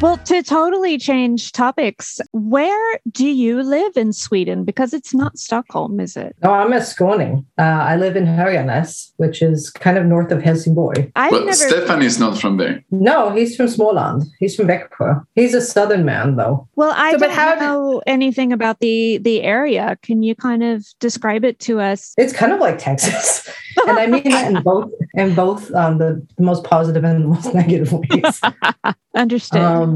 Well, 0.00 0.16
to 0.16 0.42
totally 0.42 0.96
change 0.96 1.52
topics, 1.52 2.22
where 2.32 2.98
do 3.10 3.26
you 3.28 3.62
live 3.62 3.98
in 3.98 4.14
Sweden? 4.14 4.64
Because 4.64 4.94
it's 4.94 5.12
not 5.12 5.38
Stockholm, 5.38 6.00
is 6.00 6.16
it? 6.16 6.34
Oh, 6.42 6.52
I'm 6.52 6.72
at 6.72 6.82
Skåning. 6.82 7.44
Uh, 7.58 7.62
I 7.62 7.96
live 7.96 8.16
in 8.16 8.24
Höganäs, 8.24 9.12
which 9.18 9.42
is 9.42 9.68
kind 9.68 9.98
of 9.98 10.06
north 10.06 10.32
of 10.32 10.40
Helsingborg. 10.42 11.12
I've 11.16 11.32
Well, 11.32 11.40
never. 11.44 11.52
Stefan 11.52 12.00
is 12.00 12.18
not 12.18 12.38
from 12.40 12.56
there. 12.56 12.82
No, 12.90 13.30
he's 13.34 13.54
from 13.56 13.66
Småland. 13.66 14.24
He's 14.38 14.56
from 14.56 14.68
Växjö. 14.68 15.22
He's 15.34 15.52
a 15.52 15.60
southern 15.60 16.06
man, 16.06 16.36
though. 16.36 16.66
well, 16.76 16.94
I 16.96 17.12
So, 17.12 17.18
don't 17.18 17.32
how 17.32 17.54
know 17.56 18.00
anything 18.06 18.54
about 18.54 18.80
the 18.80 19.18
the 19.18 19.42
area. 19.42 19.98
Can 20.02 20.22
you 20.22 20.34
kind 20.34 20.62
of 20.64 20.86
describe 21.00 21.44
it 21.44 21.58
to 21.60 21.78
us? 21.78 22.14
It's 22.16 22.32
kind 22.32 22.52
of 22.54 22.58
like 22.60 22.78
Texas, 22.78 23.46
and 23.86 23.98
I 23.98 24.06
mean 24.06 24.30
that 24.30 24.50
in 24.50 24.62
both 24.62 24.90
in 25.12 25.34
both 25.34 25.70
um, 25.74 25.98
the, 25.98 26.26
the 26.38 26.42
most 26.42 26.64
positive 26.64 27.04
and 27.04 27.22
the 27.24 27.28
most 27.28 27.52
negative 27.60 27.92
ways. 27.92 28.40
Understood. 29.16 29.60
Um, 29.60 29.89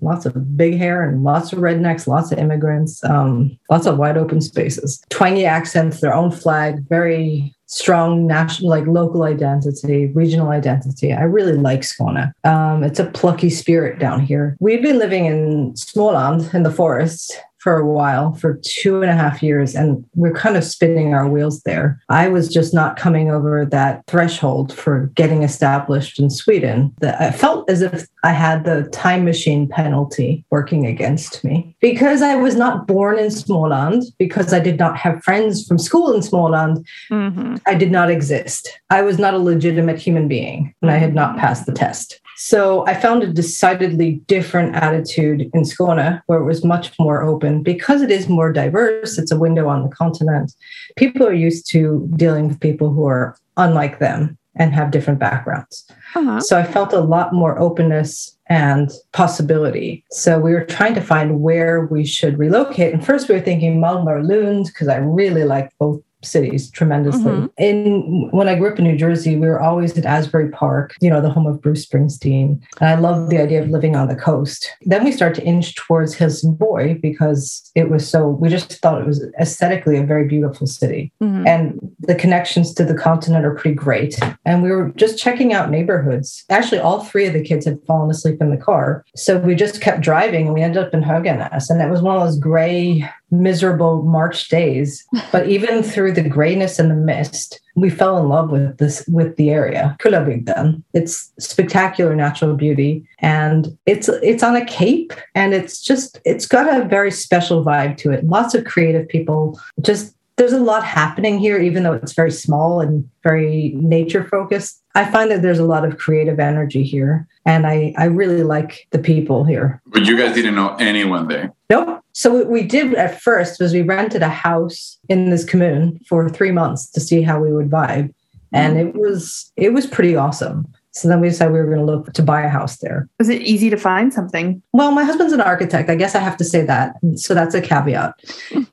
lots 0.00 0.26
of 0.26 0.56
big 0.56 0.76
hair 0.76 1.02
and 1.02 1.24
lots 1.24 1.52
of 1.52 1.58
rednecks, 1.58 2.06
lots 2.06 2.32
of 2.32 2.38
immigrants, 2.38 3.02
um, 3.04 3.58
lots 3.70 3.86
of 3.86 3.98
wide 3.98 4.16
open 4.16 4.40
spaces, 4.40 5.02
twangy 5.10 5.44
accents, 5.44 6.00
their 6.00 6.14
own 6.14 6.30
flag, 6.30 6.86
very 6.88 7.54
strong 7.66 8.26
national, 8.26 8.70
like 8.70 8.86
local 8.86 9.24
identity, 9.24 10.06
regional 10.14 10.48
identity. 10.48 11.12
I 11.12 11.22
really 11.22 11.52
like 11.52 11.80
Skåne. 11.80 12.32
Um, 12.44 12.82
it's 12.82 12.98
a 12.98 13.04
plucky 13.04 13.50
spirit 13.50 13.98
down 13.98 14.20
here. 14.20 14.56
We've 14.58 14.82
been 14.82 14.98
living 14.98 15.26
in 15.26 15.72
Småland 15.74 16.54
in 16.54 16.62
the 16.62 16.70
forest 16.70 17.38
for 17.58 17.78
a 17.78 17.86
while, 17.86 18.34
for 18.34 18.60
two 18.64 19.02
and 19.02 19.10
a 19.10 19.14
half 19.14 19.42
years, 19.42 19.74
and 19.74 20.04
we're 20.14 20.32
kind 20.32 20.56
of 20.56 20.64
spinning 20.64 21.12
our 21.12 21.28
wheels 21.28 21.62
there. 21.62 22.00
I 22.08 22.28
was 22.28 22.48
just 22.48 22.72
not 22.72 22.96
coming 22.96 23.30
over 23.30 23.64
that 23.66 24.04
threshold 24.06 24.72
for 24.72 25.06
getting 25.14 25.42
established 25.42 26.18
in 26.18 26.30
Sweden. 26.30 26.94
That 27.00 27.20
I 27.20 27.30
felt 27.30 27.68
as 27.68 27.82
if 27.82 28.06
I 28.24 28.30
had 28.32 28.64
the 28.64 28.88
time 28.92 29.24
machine 29.24 29.68
penalty 29.68 30.44
working 30.50 30.86
against 30.86 31.44
me 31.44 31.76
because 31.80 32.22
I 32.22 32.36
was 32.36 32.54
not 32.54 32.86
born 32.86 33.18
in 33.18 33.26
Småland, 33.26 34.04
because 34.18 34.52
I 34.52 34.60
did 34.60 34.78
not 34.78 34.96
have 34.96 35.22
friends 35.22 35.66
from 35.66 35.78
school 35.78 36.12
in 36.14 36.20
Småland. 36.20 36.84
Mhm. 37.10 37.60
I 37.66 37.74
did 37.74 37.90
not 37.90 38.10
exist. 38.10 38.70
I 38.90 39.02
was 39.02 39.18
not 39.18 39.34
a 39.34 39.38
legitimate 39.38 39.98
human 39.98 40.28
being 40.28 40.74
and 40.82 40.90
I 40.90 40.96
had 40.96 41.14
not 41.14 41.36
passed 41.36 41.66
the 41.66 41.72
test. 41.72 42.20
So 42.38 42.86
I 42.86 42.94
found 42.94 43.24
a 43.24 43.32
decidedly 43.32 44.22
different 44.28 44.76
attitude 44.76 45.50
in 45.52 45.62
Skåne, 45.62 46.22
where 46.26 46.38
it 46.38 46.44
was 46.44 46.64
much 46.64 46.96
more 46.96 47.20
open 47.22 47.64
because 47.64 48.00
it 48.00 48.12
is 48.12 48.28
more 48.28 48.52
diverse. 48.52 49.18
It's 49.18 49.32
a 49.32 49.38
window 49.38 49.68
on 49.68 49.82
the 49.82 49.88
continent. 49.88 50.54
People 50.96 51.26
are 51.26 51.32
used 51.32 51.68
to 51.70 52.08
dealing 52.14 52.46
with 52.46 52.60
people 52.60 52.92
who 52.92 53.06
are 53.06 53.36
unlike 53.56 53.98
them 53.98 54.38
and 54.54 54.72
have 54.72 54.92
different 54.92 55.18
backgrounds. 55.18 55.84
Uh-huh. 56.14 56.40
So 56.40 56.56
I 56.56 56.62
felt 56.62 56.92
a 56.92 57.00
lot 57.00 57.34
more 57.34 57.58
openness 57.58 58.36
and 58.48 58.90
possibility. 59.12 60.04
So 60.12 60.38
we 60.38 60.52
were 60.52 60.64
trying 60.64 60.94
to 60.94 61.00
find 61.00 61.40
where 61.40 61.86
we 61.86 62.04
should 62.04 62.38
relocate. 62.38 62.94
And 62.94 63.04
first 63.04 63.28
we 63.28 63.34
were 63.34 63.40
thinking 63.40 63.80
Malmö 63.80 64.06
or 64.06 64.22
Lund 64.22 64.66
because 64.66 64.86
I 64.88 64.96
really 64.96 65.44
like 65.44 65.70
both 65.78 66.00
cities 66.22 66.70
tremendously. 66.70 67.22
Mhm. 67.32 67.50
In 67.58 68.28
when 68.32 68.48
I 68.48 68.54
grew 68.56 68.68
up 68.70 68.78
in 68.78 68.84
New 68.84 68.96
Jersey, 68.96 69.36
we 69.36 69.46
were 69.46 69.60
always 69.60 69.96
at 69.96 70.04
Asbury 70.04 70.48
Park, 70.50 70.94
you 71.00 71.10
know, 71.10 71.20
the 71.20 71.30
home 71.30 71.46
of 71.46 71.60
Bruce 71.62 71.86
Springsteen. 71.86 72.58
And 72.80 72.88
I 72.90 72.94
loved 72.96 73.30
the 73.30 73.38
idea 73.38 73.62
of 73.62 73.70
living 73.70 73.94
on 73.96 74.08
the 74.08 74.14
coast. 74.16 74.70
Then 74.82 75.04
we 75.04 75.12
start 75.12 75.34
to 75.36 75.44
inch 75.44 75.74
towards 75.76 76.14
Helsingborg 76.14 77.00
because 77.02 77.70
it 77.74 77.90
was 77.90 78.08
so 78.08 78.28
we 78.28 78.48
just 78.48 78.72
thought 78.80 79.00
it 79.00 79.06
was 79.06 79.24
aesthetically 79.40 79.96
a 79.96 80.02
very 80.04 80.26
beautiful 80.26 80.66
city 80.66 81.12
Mhm. 81.22 81.46
and 81.46 81.78
the 82.00 82.14
connections 82.14 82.74
to 82.74 82.84
the 82.84 82.94
continent 82.94 83.44
are 83.44 83.54
pretty 83.54 83.74
great. 83.76 84.18
And 84.44 84.62
we 84.62 84.70
were 84.70 84.90
just 84.96 85.18
checking 85.18 85.52
out 85.52 85.70
neighborhoods. 85.70 86.44
Actually, 86.50 86.80
all 86.80 87.00
three 87.00 87.26
of 87.26 87.32
the 87.32 87.42
kids 87.42 87.64
had 87.64 87.78
fallen 87.86 88.10
asleep 88.10 88.38
in 88.40 88.50
the 88.50 88.56
car. 88.56 89.04
So 89.14 89.38
we 89.38 89.54
just 89.54 89.80
kept 89.80 90.00
driving 90.00 90.46
and 90.46 90.54
we 90.54 90.62
ended 90.62 90.82
up 90.82 90.94
in 90.94 91.02
Höganäs. 91.02 91.70
And 91.70 91.80
it 91.80 91.90
was 91.90 92.02
one 92.02 92.16
of 92.16 92.22
those 92.22 92.38
gray, 92.38 93.04
miserable 93.30 94.02
March 94.02 94.48
days. 94.48 95.04
But 95.32 95.48
even 95.48 95.82
through 95.82 96.12
the 96.12 96.28
grayness 96.28 96.78
and 96.78 96.90
the 96.90 96.94
mist, 96.94 97.60
we 97.76 97.90
fell 97.90 98.18
in 98.18 98.28
love 98.28 98.50
with 98.50 98.78
this 98.78 99.06
with 99.08 99.36
the 99.36 99.50
area. 99.50 99.96
Kullabygden. 100.00 100.82
It's 100.94 101.32
spectacular 101.38 102.14
natural 102.14 102.54
beauty. 102.54 103.06
And 103.20 103.76
it's 103.86 104.08
it's 104.08 104.42
on 104.42 104.56
a 104.56 104.64
cape 104.64 105.12
and 105.34 105.54
it's 105.54 105.80
just 105.80 106.20
it's 106.24 106.46
got 106.46 106.74
a 106.74 106.84
very 106.84 107.10
special 107.10 107.64
vibe 107.64 107.96
to 107.98 108.10
it. 108.10 108.24
Lots 108.24 108.54
of 108.54 108.64
creative 108.64 109.08
people 109.08 109.60
just 109.82 110.14
there's 110.38 110.52
a 110.52 110.60
lot 110.60 110.84
happening 110.84 111.38
here, 111.38 111.60
even 111.60 111.82
though 111.82 111.94
it's 111.94 112.12
very 112.12 112.30
small 112.30 112.80
and 112.80 113.08
very 113.24 113.72
nature 113.74 114.24
focused. 114.24 114.80
I 114.98 115.08
find 115.08 115.30
that 115.30 115.42
there's 115.42 115.60
a 115.60 115.64
lot 115.64 115.84
of 115.84 115.96
creative 115.96 116.40
energy 116.40 116.82
here, 116.82 117.28
and 117.46 117.68
I, 117.68 117.94
I 117.96 118.06
really 118.06 118.42
like 118.42 118.88
the 118.90 118.98
people 118.98 119.44
here. 119.44 119.80
But 119.86 120.06
you 120.06 120.18
guys 120.18 120.34
didn't 120.34 120.56
know 120.56 120.74
anyone 120.80 121.28
there. 121.28 121.52
Nope. 121.70 122.00
So 122.14 122.34
what 122.34 122.48
we 122.48 122.64
did 122.64 122.94
at 122.94 123.20
first 123.20 123.60
was 123.60 123.72
we 123.72 123.82
rented 123.82 124.22
a 124.22 124.28
house 124.28 124.98
in 125.08 125.30
this 125.30 125.44
commune 125.44 126.00
for 126.08 126.28
three 126.28 126.50
months 126.50 126.90
to 126.90 127.00
see 127.00 127.22
how 127.22 127.40
we 127.40 127.52
would 127.52 127.70
vibe, 127.70 128.12
and 128.52 128.76
mm-hmm. 128.76 128.88
it 128.88 128.94
was 128.96 129.52
it 129.54 129.72
was 129.72 129.86
pretty 129.86 130.16
awesome. 130.16 130.66
So 130.98 131.08
then 131.08 131.20
we 131.20 131.28
decided 131.28 131.52
we 131.52 131.60
were 131.60 131.66
going 131.66 131.78
to 131.78 131.84
look 131.84 132.12
to 132.12 132.22
buy 132.22 132.42
a 132.42 132.48
house 132.48 132.78
there. 132.78 133.08
Was 133.18 133.28
it 133.28 133.42
easy 133.42 133.70
to 133.70 133.76
find 133.76 134.12
something? 134.12 134.60
Well, 134.72 134.90
my 134.90 135.04
husband's 135.04 135.32
an 135.32 135.40
architect. 135.40 135.88
I 135.88 135.94
guess 135.94 136.16
I 136.16 136.18
have 136.18 136.36
to 136.38 136.44
say 136.44 136.62
that. 136.62 136.94
So 137.14 137.34
that's 137.34 137.54
a 137.54 137.60
caveat. 137.60 138.14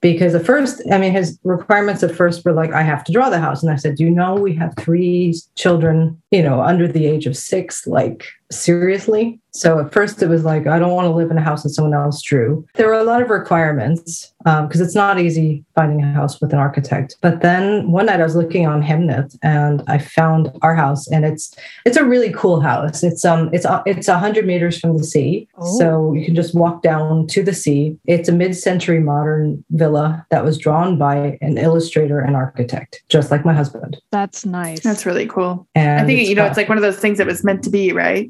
Because 0.01 0.35
at 0.35 0.45
first, 0.45 0.83
I 0.91 0.99
mean, 0.99 1.13
his 1.13 1.39
requirements 1.43 2.03
at 2.03 2.13
first 2.13 2.45
were 2.45 2.53
like, 2.53 2.71
I 2.73 2.83
have 2.83 3.03
to 3.05 3.11
draw 3.11 3.29
the 3.31 3.39
house. 3.39 3.63
And 3.63 3.71
I 3.71 3.75
said, 3.75 3.95
Do 3.95 4.03
you 4.03 4.11
know 4.11 4.35
we 4.35 4.53
have 4.55 4.75
three 4.77 5.33
children, 5.55 6.21
you 6.29 6.43
know, 6.43 6.61
under 6.61 6.87
the 6.87 7.07
age 7.07 7.25
of 7.25 7.35
six? 7.35 7.87
Like, 7.87 8.27
seriously? 8.51 9.39
So 9.51 9.79
at 9.79 9.93
first, 9.93 10.21
it 10.21 10.27
was 10.27 10.43
like, 10.43 10.67
I 10.67 10.77
don't 10.79 10.91
want 10.91 11.05
to 11.05 11.11
live 11.15 11.31
in 11.31 11.37
a 11.37 11.41
house 11.41 11.63
that 11.63 11.69
someone 11.69 11.93
else 11.93 12.21
drew. 12.21 12.65
There 12.73 12.87
were 12.87 12.93
a 12.93 13.05
lot 13.05 13.21
of 13.21 13.29
requirements 13.29 14.33
because 14.43 14.81
it's 14.81 14.93
not 14.95 15.17
easy 15.17 15.63
finding 15.75 16.03
a 16.03 16.11
house 16.11 16.41
with 16.41 16.51
an 16.51 16.59
architect. 16.59 17.15
But 17.21 17.41
then 17.41 17.89
one 17.89 18.07
night 18.07 18.19
I 18.19 18.23
was 18.23 18.35
looking 18.35 18.67
on 18.67 18.83
Hemnet 18.83 19.37
and 19.41 19.81
I 19.87 19.97
found 19.97 20.51
our 20.61 20.75
house, 20.75 21.07
and 21.07 21.23
it's 21.23 21.55
it's 21.85 21.95
a 21.95 22.03
really 22.03 22.33
cool 22.33 22.59
house. 22.59 23.01
It's 23.01 23.23
um 23.23 23.49
it's 23.53 23.65
uh, 23.65 23.81
it's 23.85 24.09
a 24.09 24.19
hundred 24.19 24.45
meters 24.45 24.77
from 24.77 24.97
the 24.97 25.05
sea, 25.05 25.47
Oh. 25.57 25.79
so 25.79 26.13
you 26.13 26.25
can 26.25 26.35
just 26.35 26.53
walk 26.53 26.81
down 26.83 27.25
to 27.27 27.41
the 27.41 27.53
sea. 27.53 27.97
It's 28.05 28.27
a 28.27 28.33
mid-century 28.33 28.99
modern 28.99 29.63
villa 29.71 30.25
that 30.31 30.43
was 30.43 30.57
drawn 30.57 30.97
by 30.97 31.37
an 31.39 31.57
illustrator 31.57 32.19
and 32.19 32.35
architect, 32.35 33.01
just 33.07 33.31
like 33.31 33.45
my 33.45 33.53
husband. 33.53 33.95
That's 34.11 34.45
nice. 34.45 34.81
That's 34.81 35.05
really 35.05 35.27
cool. 35.27 35.65
And 35.75 36.01
I 36.01 36.05
think, 36.05 36.27
you 36.27 36.35
know, 36.35 36.41
got- 36.43 36.49
it's 36.49 36.57
like 36.57 36.67
one 36.67 36.77
of 36.77 36.81
those 36.81 36.99
things 36.99 37.19
that 37.19 37.25
was 37.27 37.41
meant 37.45 37.63
to 37.63 37.69
be, 37.69 37.93
right? 37.93 38.29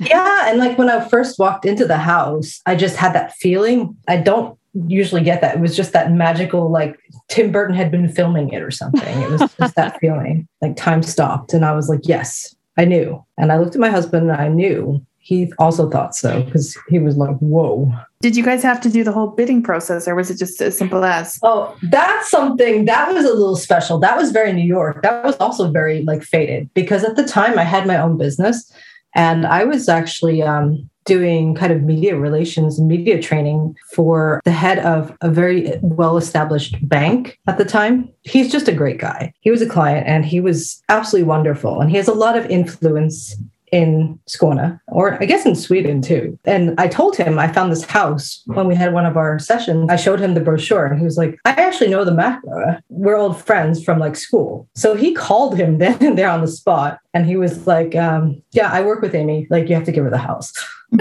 Yeah, 0.00 0.48
and 0.48 0.58
like 0.58 0.78
when 0.78 0.90
I 0.90 1.06
first 1.08 1.38
walked 1.38 1.64
into 1.64 1.86
the 1.86 1.98
house, 1.98 2.60
I 2.66 2.74
just 2.74 2.96
had 2.96 3.14
that 3.14 3.34
feeling. 3.34 3.96
I 4.08 4.16
don't 4.16 4.58
usually 4.86 5.22
get 5.22 5.40
that. 5.40 5.56
It 5.56 5.60
was 5.60 5.76
just 5.76 5.92
that 5.92 6.12
magical, 6.12 6.70
like 6.70 6.98
Tim 7.28 7.50
Burton 7.52 7.74
had 7.74 7.90
been 7.90 8.08
filming 8.08 8.50
it 8.50 8.62
or 8.62 8.70
something. 8.70 9.22
It 9.22 9.30
was 9.30 9.40
just 9.58 9.74
that 9.74 9.98
feeling, 10.00 10.48
like 10.60 10.76
time 10.76 11.02
stopped, 11.02 11.52
and 11.52 11.64
I 11.64 11.72
was 11.72 11.88
like, 11.88 12.00
yes, 12.04 12.54
I 12.76 12.84
knew. 12.84 13.24
And 13.36 13.52
I 13.52 13.58
looked 13.58 13.74
at 13.74 13.80
my 13.80 13.90
husband, 13.90 14.30
and 14.30 14.40
I 14.40 14.48
knew. 14.48 15.04
He 15.22 15.52
also 15.58 15.88
thought 15.88 16.16
so 16.16 16.42
because 16.42 16.76
he 16.88 16.98
was 16.98 17.16
like, 17.16 17.36
whoa. 17.38 17.92
Did 18.20 18.36
you 18.36 18.42
guys 18.42 18.62
have 18.62 18.80
to 18.80 18.90
do 18.90 19.04
the 19.04 19.12
whole 19.12 19.28
bidding 19.28 19.62
process 19.62 20.08
or 20.08 20.14
was 20.14 20.30
it 20.30 20.38
just 20.38 20.60
as 20.60 20.76
simple 20.76 21.04
as? 21.04 21.38
Oh, 21.42 21.76
that's 21.82 22.30
something 22.30 22.86
that 22.86 23.12
was 23.12 23.24
a 23.24 23.32
little 23.32 23.54
special. 23.54 23.98
That 23.98 24.16
was 24.16 24.32
very 24.32 24.52
New 24.52 24.64
York. 24.64 25.02
That 25.02 25.22
was 25.22 25.36
also 25.36 25.70
very 25.70 26.02
like 26.02 26.22
faded 26.22 26.70
because 26.74 27.04
at 27.04 27.16
the 27.16 27.24
time 27.24 27.58
I 27.58 27.64
had 27.64 27.86
my 27.86 27.98
own 27.98 28.16
business 28.16 28.72
and 29.14 29.46
I 29.46 29.64
was 29.64 29.88
actually 29.88 30.42
um, 30.42 30.88
doing 31.04 31.54
kind 31.54 31.72
of 31.72 31.82
media 31.82 32.16
relations 32.16 32.78
and 32.78 32.86
media 32.86 33.20
training 33.20 33.74
for 33.92 34.40
the 34.44 34.52
head 34.52 34.78
of 34.78 35.16
a 35.20 35.30
very 35.30 35.72
well 35.82 36.16
established 36.16 36.76
bank 36.88 37.38
at 37.46 37.58
the 37.58 37.64
time. 37.64 38.08
He's 38.22 38.52
just 38.52 38.68
a 38.68 38.72
great 38.72 38.98
guy. 38.98 39.32
He 39.40 39.50
was 39.50 39.62
a 39.62 39.68
client 39.68 40.06
and 40.06 40.24
he 40.24 40.40
was 40.40 40.82
absolutely 40.88 41.26
wonderful. 41.26 41.80
And 41.80 41.90
he 41.90 41.96
has 41.96 42.08
a 42.08 42.14
lot 42.14 42.36
of 42.36 42.46
influence 42.46 43.34
in 43.72 44.18
Skåne, 44.28 44.80
or 44.88 45.20
I 45.22 45.26
guess 45.26 45.46
in 45.46 45.54
Sweden 45.54 46.02
too. 46.02 46.38
And 46.44 46.78
I 46.78 46.88
told 46.88 47.16
him 47.16 47.38
I 47.38 47.52
found 47.52 47.70
this 47.70 47.84
house 47.84 48.42
when 48.46 48.66
we 48.66 48.74
had 48.74 48.92
one 48.92 49.06
of 49.06 49.16
our 49.16 49.38
sessions. 49.38 49.88
I 49.90 49.96
showed 49.96 50.20
him 50.20 50.34
the 50.34 50.40
brochure 50.40 50.86
and 50.86 50.98
he 50.98 51.04
was 51.04 51.16
like, 51.16 51.38
I 51.44 51.50
actually 51.50 51.90
know 51.90 52.04
the 52.04 52.14
macro. 52.14 52.78
We're 52.88 53.16
old 53.16 53.40
friends 53.40 53.82
from 53.82 53.98
like 53.98 54.16
school. 54.16 54.68
So 54.74 54.94
he 54.94 55.14
called 55.14 55.56
him 55.56 55.78
then 55.78 55.98
and 56.00 56.18
there 56.18 56.30
on 56.30 56.40
the 56.40 56.48
spot. 56.48 56.98
And 57.14 57.26
he 57.26 57.36
was 57.36 57.66
like, 57.66 57.94
um, 57.96 58.42
Yeah, 58.52 58.70
I 58.70 58.82
work 58.82 59.02
with 59.02 59.14
Amy. 59.14 59.46
Like, 59.50 59.68
you 59.68 59.74
have 59.74 59.84
to 59.84 59.92
give 59.92 60.04
her 60.04 60.10
the 60.10 60.18
house. 60.18 60.52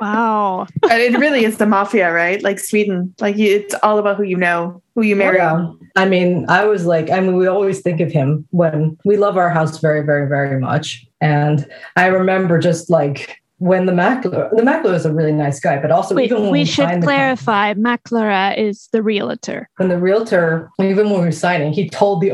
Wow. 0.00 0.66
But 0.80 1.00
it 1.00 1.18
really 1.18 1.44
is 1.44 1.58
the 1.58 1.66
mafia, 1.66 2.12
right? 2.12 2.42
Like 2.42 2.58
Sweden. 2.58 3.14
Like 3.20 3.36
you, 3.36 3.54
it's 3.54 3.74
all 3.82 3.98
about 3.98 4.16
who 4.16 4.22
you 4.22 4.36
know, 4.36 4.82
who 4.94 5.02
you 5.02 5.14
marry. 5.14 5.36
Yeah. 5.36 5.72
I 5.96 6.08
mean, 6.08 6.46
I 6.48 6.64
was 6.64 6.86
like, 6.86 7.10
I 7.10 7.20
mean, 7.20 7.36
we 7.36 7.46
always 7.46 7.80
think 7.80 8.00
of 8.00 8.10
him 8.10 8.46
when 8.50 8.96
we 9.04 9.16
love 9.16 9.36
our 9.36 9.50
house 9.50 9.78
very, 9.78 10.02
very, 10.02 10.28
very 10.28 10.58
much. 10.58 11.06
And 11.20 11.66
I 11.96 12.06
remember 12.06 12.58
just 12.58 12.90
like 12.90 13.36
when 13.58 13.84
the 13.84 13.92
Mackler, 13.92 14.48
the 14.56 14.62
Mackler 14.62 14.94
is 14.94 15.04
a 15.04 15.12
really 15.12 15.32
nice 15.32 15.60
guy, 15.60 15.78
but 15.78 15.90
also 15.90 16.14
Wait, 16.14 16.24
even 16.30 16.44
when 16.44 16.50
we 16.50 16.60
we 16.60 16.64
should 16.64 16.88
signed 16.88 17.02
the 17.02 17.06
clarify. 17.06 17.74
Mäklaren 17.74 18.56
is 18.56 18.88
the 18.92 19.02
realtor. 19.02 19.68
when 19.76 19.90
the 19.90 19.98
realtor, 19.98 20.70
even 20.80 21.10
when 21.10 21.20
we 21.20 21.26
were 21.26 21.30
signing, 21.32 21.70
he 21.70 21.90
told 21.90 22.22
the 22.22 22.32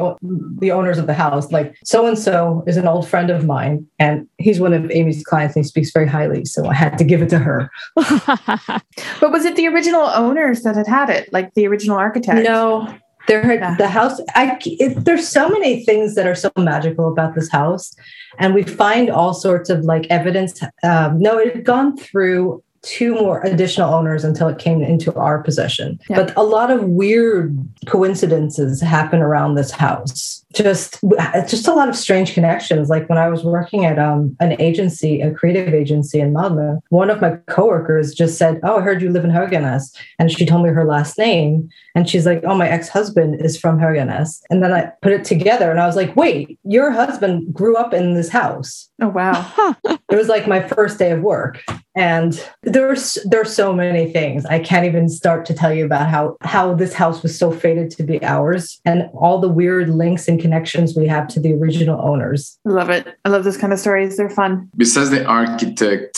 the 0.60 0.70
owners 0.70 0.98
of 0.98 1.08
the 1.08 1.14
house, 1.14 1.50
like, 1.50 1.76
so 1.84 2.06
and 2.06 2.16
so 2.16 2.62
is 2.68 2.76
an 2.76 2.86
old 2.86 3.08
friend 3.08 3.28
of 3.28 3.44
mine, 3.44 3.84
and 3.98 4.28
he's 4.38 4.60
one 4.60 4.72
of 4.72 4.88
Amy's 4.92 5.24
clients, 5.24 5.56
and 5.56 5.64
he 5.64 5.68
speaks 5.68 5.90
very 5.90 6.06
highly, 6.06 6.44
so 6.44 6.64
I 6.66 6.74
had 6.74 6.96
to 6.98 7.04
give 7.04 7.22
it 7.22 7.28
to 7.30 7.38
her. 7.40 7.70
But 9.20 9.32
was 9.32 9.44
it 9.44 9.56
the 9.56 9.66
original 9.66 10.02
owners 10.02 10.62
that 10.62 10.76
had 10.76 10.86
had 10.86 11.10
it, 11.10 11.32
like 11.32 11.54
the 11.54 11.66
original 11.66 11.96
architect? 11.96 12.44
No, 12.44 12.94
there 13.26 13.52
Yeah. 13.54 13.76
the 13.76 13.88
house. 13.88 14.21
I 14.35 14.59
it, 14.64 15.04
there's 15.04 15.28
so 15.28 15.49
many 15.49 15.85
things 15.85 16.14
that 16.14 16.26
are 16.26 16.35
so 16.35 16.50
magical 16.56 17.09
about 17.09 17.35
this 17.35 17.50
house, 17.50 17.95
and 18.38 18.54
we 18.54 18.62
find 18.62 19.11
all 19.11 19.35
sorts 19.35 19.71
of 19.71 19.85
like 19.85 20.06
evidence. 20.11 20.61
Um, 20.83 21.18
no, 21.18 21.38
it 21.38 21.54
had 21.54 21.64
gone 21.64 21.97
through 21.97 22.62
two 22.83 23.14
more 23.14 23.42
additional 23.42 23.92
owners 23.92 24.25
until 24.25 24.47
it 24.49 24.59
came 24.59 24.80
into 24.80 25.12
our 25.14 25.42
possession. 25.42 25.99
Yeah. 26.09 26.16
But 26.16 26.37
a 26.37 26.42
lot 26.42 26.71
of 26.71 26.85
weird 26.85 27.56
coincidences 27.87 28.80
happen 28.80 29.21
around 29.21 29.56
this 29.56 29.73
house. 29.73 30.45
Just 30.56 31.00
just 31.46 31.68
a 31.68 31.75
lot 31.75 31.88
of 31.88 31.96
strange 31.96 32.32
connections. 32.32 32.88
Like 32.88 33.08
when 33.08 33.18
I 33.18 33.28
was 33.28 33.44
working 33.44 33.84
at 33.84 33.98
um, 33.98 34.34
an 34.40 34.60
agency, 34.60 35.20
a 35.20 35.30
creative 35.30 35.75
agency 35.75 36.18
in 36.18 36.32
Malmö, 36.32 36.80
one 36.88 37.10
of 37.10 37.20
my 37.20 37.36
coworkers 37.48 38.14
just 38.14 38.38
said, 38.38 38.58
"Oh, 38.62 38.78
I 38.78 38.80
heard 38.80 39.02
you 39.02 39.10
live 39.10 39.25
in 39.25 39.30
Höganäs," 39.30 39.94
and 40.18 40.32
she 40.32 40.46
told 40.46 40.64
me 40.64 40.70
her 40.70 40.84
last 40.84 41.18
name. 41.18 41.68
And 41.96 42.06
she's 42.08 42.26
like, 42.26 42.42
Oh, 42.44 42.54
my 42.54 42.68
ex 42.68 42.90
husband 42.90 43.40
is 43.40 43.58
from 43.58 43.78
Höganäs. 43.78 44.42
And 44.50 44.62
then 44.62 44.70
I 44.70 44.92
put 45.00 45.12
it 45.12 45.25
together 45.25 45.70
and 45.70 45.80
I 45.80 45.86
was 45.86 45.96
like, 45.96 46.14
Wait, 46.14 46.58
your 46.62 46.90
husband 46.90 47.52
grew 47.54 47.75
up 47.75 47.94
in 47.94 48.12
this 48.12 48.28
house. 48.28 48.88
Oh 49.00 49.08
wow. 49.08 49.75
It 50.08 50.14
was 50.14 50.28
like 50.28 50.46
my 50.46 50.62
first 50.62 51.00
day 51.00 51.10
of 51.10 51.20
work. 51.20 51.64
And 51.96 52.40
there's 52.62 53.18
there's 53.25 53.52
so 53.52 53.72
many 53.72 54.12
things. 54.12 54.46
I 54.46 54.60
can't 54.60 54.86
even 54.86 55.08
start 55.08 55.44
to 55.46 55.54
tell 55.54 55.72
you 55.72 55.84
about 55.84 56.08
how 56.08 56.36
how 56.42 56.75
this 56.75 56.92
house 56.92 57.22
was 57.22 57.36
so 57.36 57.50
fated 57.50 57.90
to 57.92 58.02
be 58.04 58.22
ours 58.22 58.80
and 58.84 59.08
all 59.14 59.40
the 59.40 59.48
weird 59.48 59.88
links 59.88 60.28
and 60.28 60.38
connections 60.46 60.88
we 61.00 61.06
have 61.06 61.26
to 61.32 61.40
the 61.40 61.52
original 61.60 61.98
owners. 62.10 62.58
I 62.66 62.70
love 62.80 62.90
it. 62.90 63.02
I 63.24 63.28
love 63.28 63.42
those 63.44 63.60
kind 63.62 63.72
of 63.72 63.78
stories. 63.78 64.16
They're 64.16 64.36
fun. 64.42 64.70
Besides 64.76 65.10
the 65.10 65.24
architect 65.24 66.16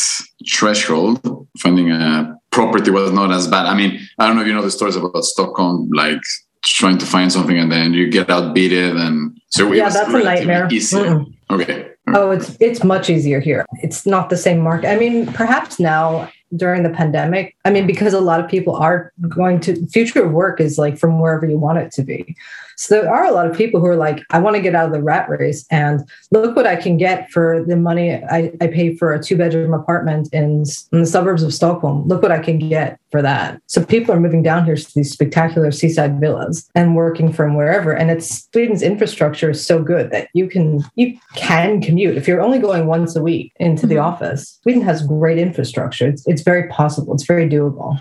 threshold, 0.54 1.16
finding 1.58 1.90
a 1.90 2.36
property 2.50 2.90
was 2.90 3.10
not 3.12 3.30
as 3.32 3.46
bad. 3.48 3.64
I 3.66 3.74
mean, 3.74 3.92
I 4.18 4.26
don't 4.26 4.36
know 4.36 4.42
if 4.42 4.48
you 4.48 4.54
know 4.54 4.62
the 4.62 4.70
stories 4.70 4.96
about 4.96 5.24
Stockholm, 5.24 5.90
like 6.02 6.20
trying 6.62 6.98
to 6.98 7.06
find 7.06 7.32
something 7.32 7.58
and 7.58 7.70
then 7.72 7.94
you 7.94 8.04
get 8.10 8.28
outbeated 8.28 8.94
and 9.04 9.40
so 9.50 9.72
it 9.72 9.76
Yeah, 9.76 9.88
that's 9.88 9.96
a 9.96 10.12
relatively 10.12 10.24
nightmare. 10.24 10.68
Mm-mm. 10.68 11.34
Okay. 11.50 11.88
Oh, 12.14 12.30
it's 12.30 12.56
it's 12.60 12.82
much 12.84 13.10
easier 13.10 13.40
here. 13.40 13.64
It's 13.82 14.06
not 14.06 14.30
the 14.30 14.36
same 14.36 14.60
market. 14.60 14.88
I 14.94 14.96
mean, 14.96 15.26
perhaps 15.32 15.78
now 15.78 16.30
during 16.56 16.82
the 16.82 16.90
pandemic, 16.90 17.54
I 17.66 17.70
mean, 17.70 17.86
because 17.86 18.14
a 18.14 18.20
lot 18.20 18.40
of 18.40 18.48
people 18.48 18.74
are 18.76 19.12
going 19.28 19.60
to 19.60 19.86
future 19.88 20.26
work 20.26 20.60
is 20.60 20.78
like 20.78 20.96
from 20.98 21.20
wherever 21.20 21.46
you 21.46 21.58
want 21.58 21.78
it 21.78 21.92
to 21.92 22.02
be. 22.02 22.34
So 22.78 23.02
there 23.02 23.12
are 23.12 23.24
a 23.26 23.32
lot 23.32 23.50
of 23.50 23.56
people 23.56 23.80
who 23.80 23.86
are 23.86 23.96
like, 23.96 24.24
I 24.30 24.38
want 24.38 24.54
to 24.54 24.62
get 24.62 24.76
out 24.76 24.86
of 24.86 24.92
the 24.92 25.02
rat 25.02 25.28
race 25.28 25.66
and 25.68 26.08
look 26.30 26.54
what 26.54 26.66
I 26.66 26.76
can 26.76 26.96
get 26.96 27.28
for 27.32 27.64
the 27.66 27.74
money 27.74 28.14
I, 28.14 28.52
I 28.60 28.68
pay 28.68 28.94
for 28.94 29.12
a 29.12 29.20
two 29.20 29.36
bedroom 29.36 29.74
apartment 29.74 30.28
in, 30.32 30.62
in 30.92 31.00
the 31.00 31.06
suburbs 31.06 31.42
of 31.42 31.52
Stockholm. 31.52 32.06
Look 32.06 32.22
what 32.22 32.30
I 32.30 32.38
can 32.38 32.60
get 32.60 33.00
for 33.10 33.20
that. 33.20 33.60
So 33.66 33.84
people 33.84 34.14
are 34.14 34.20
moving 34.20 34.44
down 34.44 34.64
here 34.64 34.76
to 34.76 34.94
these 34.94 35.10
spectacular 35.10 35.72
seaside 35.72 36.20
villas 36.20 36.68
and 36.76 36.94
working 36.94 37.32
from 37.32 37.56
wherever. 37.56 37.90
And 37.90 38.12
it's 38.12 38.46
Sweden's 38.52 38.82
infrastructure 38.82 39.50
is 39.50 39.66
so 39.66 39.82
good 39.82 40.12
that 40.12 40.28
you 40.34 40.48
can 40.48 40.84
you 40.94 41.18
can 41.34 41.80
commute 41.82 42.16
if 42.16 42.28
you're 42.28 42.40
only 42.40 42.60
going 42.60 42.86
once 42.86 43.16
a 43.16 43.22
week 43.22 43.52
into 43.56 43.88
the 43.88 43.96
Mhm. 43.96 44.04
office. 44.04 44.60
Sweden 44.62 44.82
has 44.82 45.04
great 45.04 45.38
infrastructure. 45.38 46.06
It's 46.06 46.22
it's 46.28 46.42
very 46.42 46.68
possible. 46.68 47.12
It's 47.14 47.26
very 47.26 47.48
doable. 47.48 47.98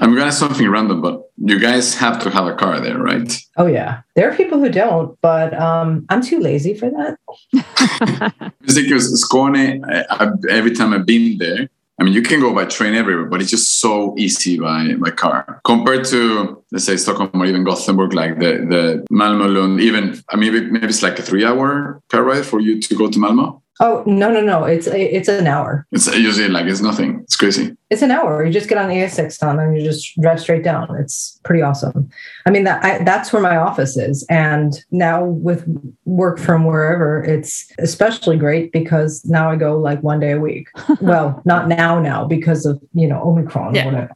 I'm 0.00 0.12
gonna 0.12 0.26
ask 0.26 0.38
something 0.38 0.68
random, 0.68 1.00
but 1.00 1.22
you 1.36 1.58
guys 1.58 1.94
have 1.94 2.20
to 2.22 2.30
have 2.30 2.46
a 2.46 2.54
car 2.54 2.80
there, 2.80 2.98
right? 2.98 3.32
Oh 3.56 3.66
yeah, 3.66 4.02
there 4.16 4.30
are 4.30 4.36
people 4.36 4.58
who 4.58 4.68
don't, 4.68 5.18
but 5.20 5.54
um, 5.54 6.04
I'm 6.08 6.20
too 6.20 6.40
lazy 6.40 6.74
for 6.74 6.90
that. 6.90 7.18
Because 8.60 9.24
Skåne, 9.24 9.80
I, 9.88 10.04
I, 10.10 10.30
every 10.50 10.74
time 10.74 10.92
I've 10.92 11.06
been 11.06 11.38
there, 11.38 11.68
I 11.98 12.02
mean, 12.02 12.12
you 12.12 12.22
can 12.22 12.40
go 12.40 12.52
by 12.52 12.64
train 12.64 12.94
everywhere, 12.94 13.26
but 13.26 13.40
it's 13.40 13.50
just 13.50 13.80
so 13.80 14.14
easy 14.18 14.58
by 14.58 14.94
by 14.94 15.10
car 15.10 15.60
compared 15.64 16.04
to 16.06 16.62
let's 16.72 16.84
say 16.84 16.96
Stockholm 16.96 17.30
or 17.34 17.46
even 17.46 17.62
Gothenburg, 17.62 18.14
like 18.14 18.38
the 18.40 18.52
the 18.68 19.06
Malmö, 19.12 19.54
Lund. 19.54 19.80
Even 19.80 20.20
I 20.30 20.36
mean, 20.36 20.52
maybe, 20.52 20.70
maybe 20.70 20.86
it's 20.86 21.02
like 21.02 21.18
a 21.18 21.22
three 21.22 21.44
hour 21.44 22.02
car 22.10 22.24
ride 22.24 22.44
for 22.44 22.60
you 22.60 22.80
to 22.80 22.94
go 22.96 23.08
to 23.08 23.18
Malmö. 23.18 23.60
Oh 23.80 24.04
no 24.06 24.30
no 24.30 24.40
no! 24.40 24.64
It's 24.64 24.86
it's 24.86 25.28
an 25.28 25.48
hour. 25.48 25.84
It's 25.90 26.06
usually 26.06 26.48
like 26.48 26.66
it's 26.66 26.80
nothing. 26.80 27.20
It's 27.24 27.34
crazy. 27.34 27.76
It's 27.90 28.02
an 28.02 28.12
hour. 28.12 28.44
You 28.44 28.52
just 28.52 28.68
get 28.68 28.78
on 28.78 28.88
the 28.88 28.94
E6 28.94 29.38
ton 29.38 29.58
and 29.58 29.76
you 29.76 29.84
just 29.84 30.20
drive 30.20 30.40
straight 30.40 30.62
down. 30.62 30.94
It's 30.96 31.40
pretty 31.42 31.60
awesome. 31.60 32.08
I 32.46 32.50
mean 32.50 32.64
that 32.64 32.84
I, 32.84 33.02
that's 33.02 33.32
where 33.32 33.42
my 33.42 33.56
office 33.56 33.96
is, 33.96 34.24
and 34.30 34.74
now 34.92 35.24
with 35.24 35.66
work 36.04 36.38
from 36.38 36.64
wherever, 36.64 37.24
it's 37.24 37.72
especially 37.78 38.36
great 38.36 38.70
because 38.70 39.24
now 39.24 39.50
I 39.50 39.56
go 39.56 39.76
like 39.76 40.02
one 40.04 40.20
day 40.20 40.32
a 40.32 40.40
week. 40.40 40.68
well, 41.00 41.42
not 41.44 41.66
now 41.66 41.98
now 41.98 42.24
because 42.24 42.66
of 42.66 42.80
you 42.92 43.08
know 43.08 43.20
Omicron 43.22 43.74
Yeah. 43.74 44.08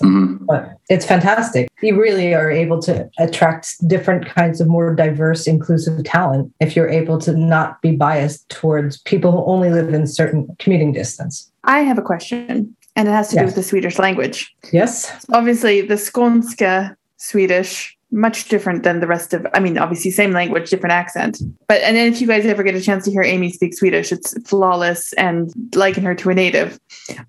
Or 0.00 0.08
whatever. 0.08 0.26
So, 0.26 0.38
hmm 0.38 0.46
but 0.46 0.76
it's 0.88 1.06
fantastic. 1.06 1.68
You 1.82 2.00
really 2.00 2.34
are 2.34 2.50
able 2.50 2.80
to 2.82 3.08
attract 3.18 3.88
different 3.88 4.26
kinds 4.26 4.60
of 4.60 4.66
more 4.68 4.94
diverse, 4.94 5.46
inclusive 5.46 6.04
talent 6.04 6.52
if 6.60 6.76
you're 6.76 6.88
able 6.88 7.18
to 7.18 7.32
not 7.32 7.80
be 7.80 7.92
biased 7.96 8.48
towards 8.48 9.00
people 9.02 9.32
who 9.32 9.44
only 9.44 9.70
live 9.70 9.94
in 9.94 10.06
certain 10.06 10.54
commuting 10.58 10.92
distance. 10.92 11.50
I 11.64 11.80
have 11.80 11.98
a 11.98 12.02
question, 12.02 12.76
and 12.96 13.08
it 13.08 13.12
has 13.12 13.28
to 13.30 13.38
do 13.38 13.44
with 13.44 13.54
the 13.54 13.62
Swedish 13.62 13.98
language. 13.98 14.54
Yes. 14.72 15.24
Obviously, 15.32 15.80
the 15.80 15.94
Skånska 15.94 16.96
Swedish 17.16 17.96
much 18.12 18.48
different 18.48 18.82
than 18.82 19.00
the 19.00 19.06
rest 19.06 19.34
of. 19.34 19.46
I 19.54 19.60
mean, 19.60 19.78
obviously, 19.78 20.10
same 20.10 20.32
language, 20.32 20.70
different 20.70 20.92
accent. 20.92 21.38
But 21.66 21.80
and 21.82 21.96
then 21.96 22.12
if 22.12 22.20
you 22.20 22.26
guys 22.26 22.44
ever 22.46 22.62
get 22.62 22.74
a 22.74 22.80
chance 22.80 23.04
to 23.06 23.10
hear 23.10 23.22
Amy 23.22 23.50
speak 23.50 23.74
Swedish, 23.74 24.12
it's 24.12 24.34
flawless 24.48 25.12
and 25.14 25.52
liken 25.74 26.04
her 26.04 26.14
to 26.16 26.30
a 26.30 26.34
native. 26.34 26.78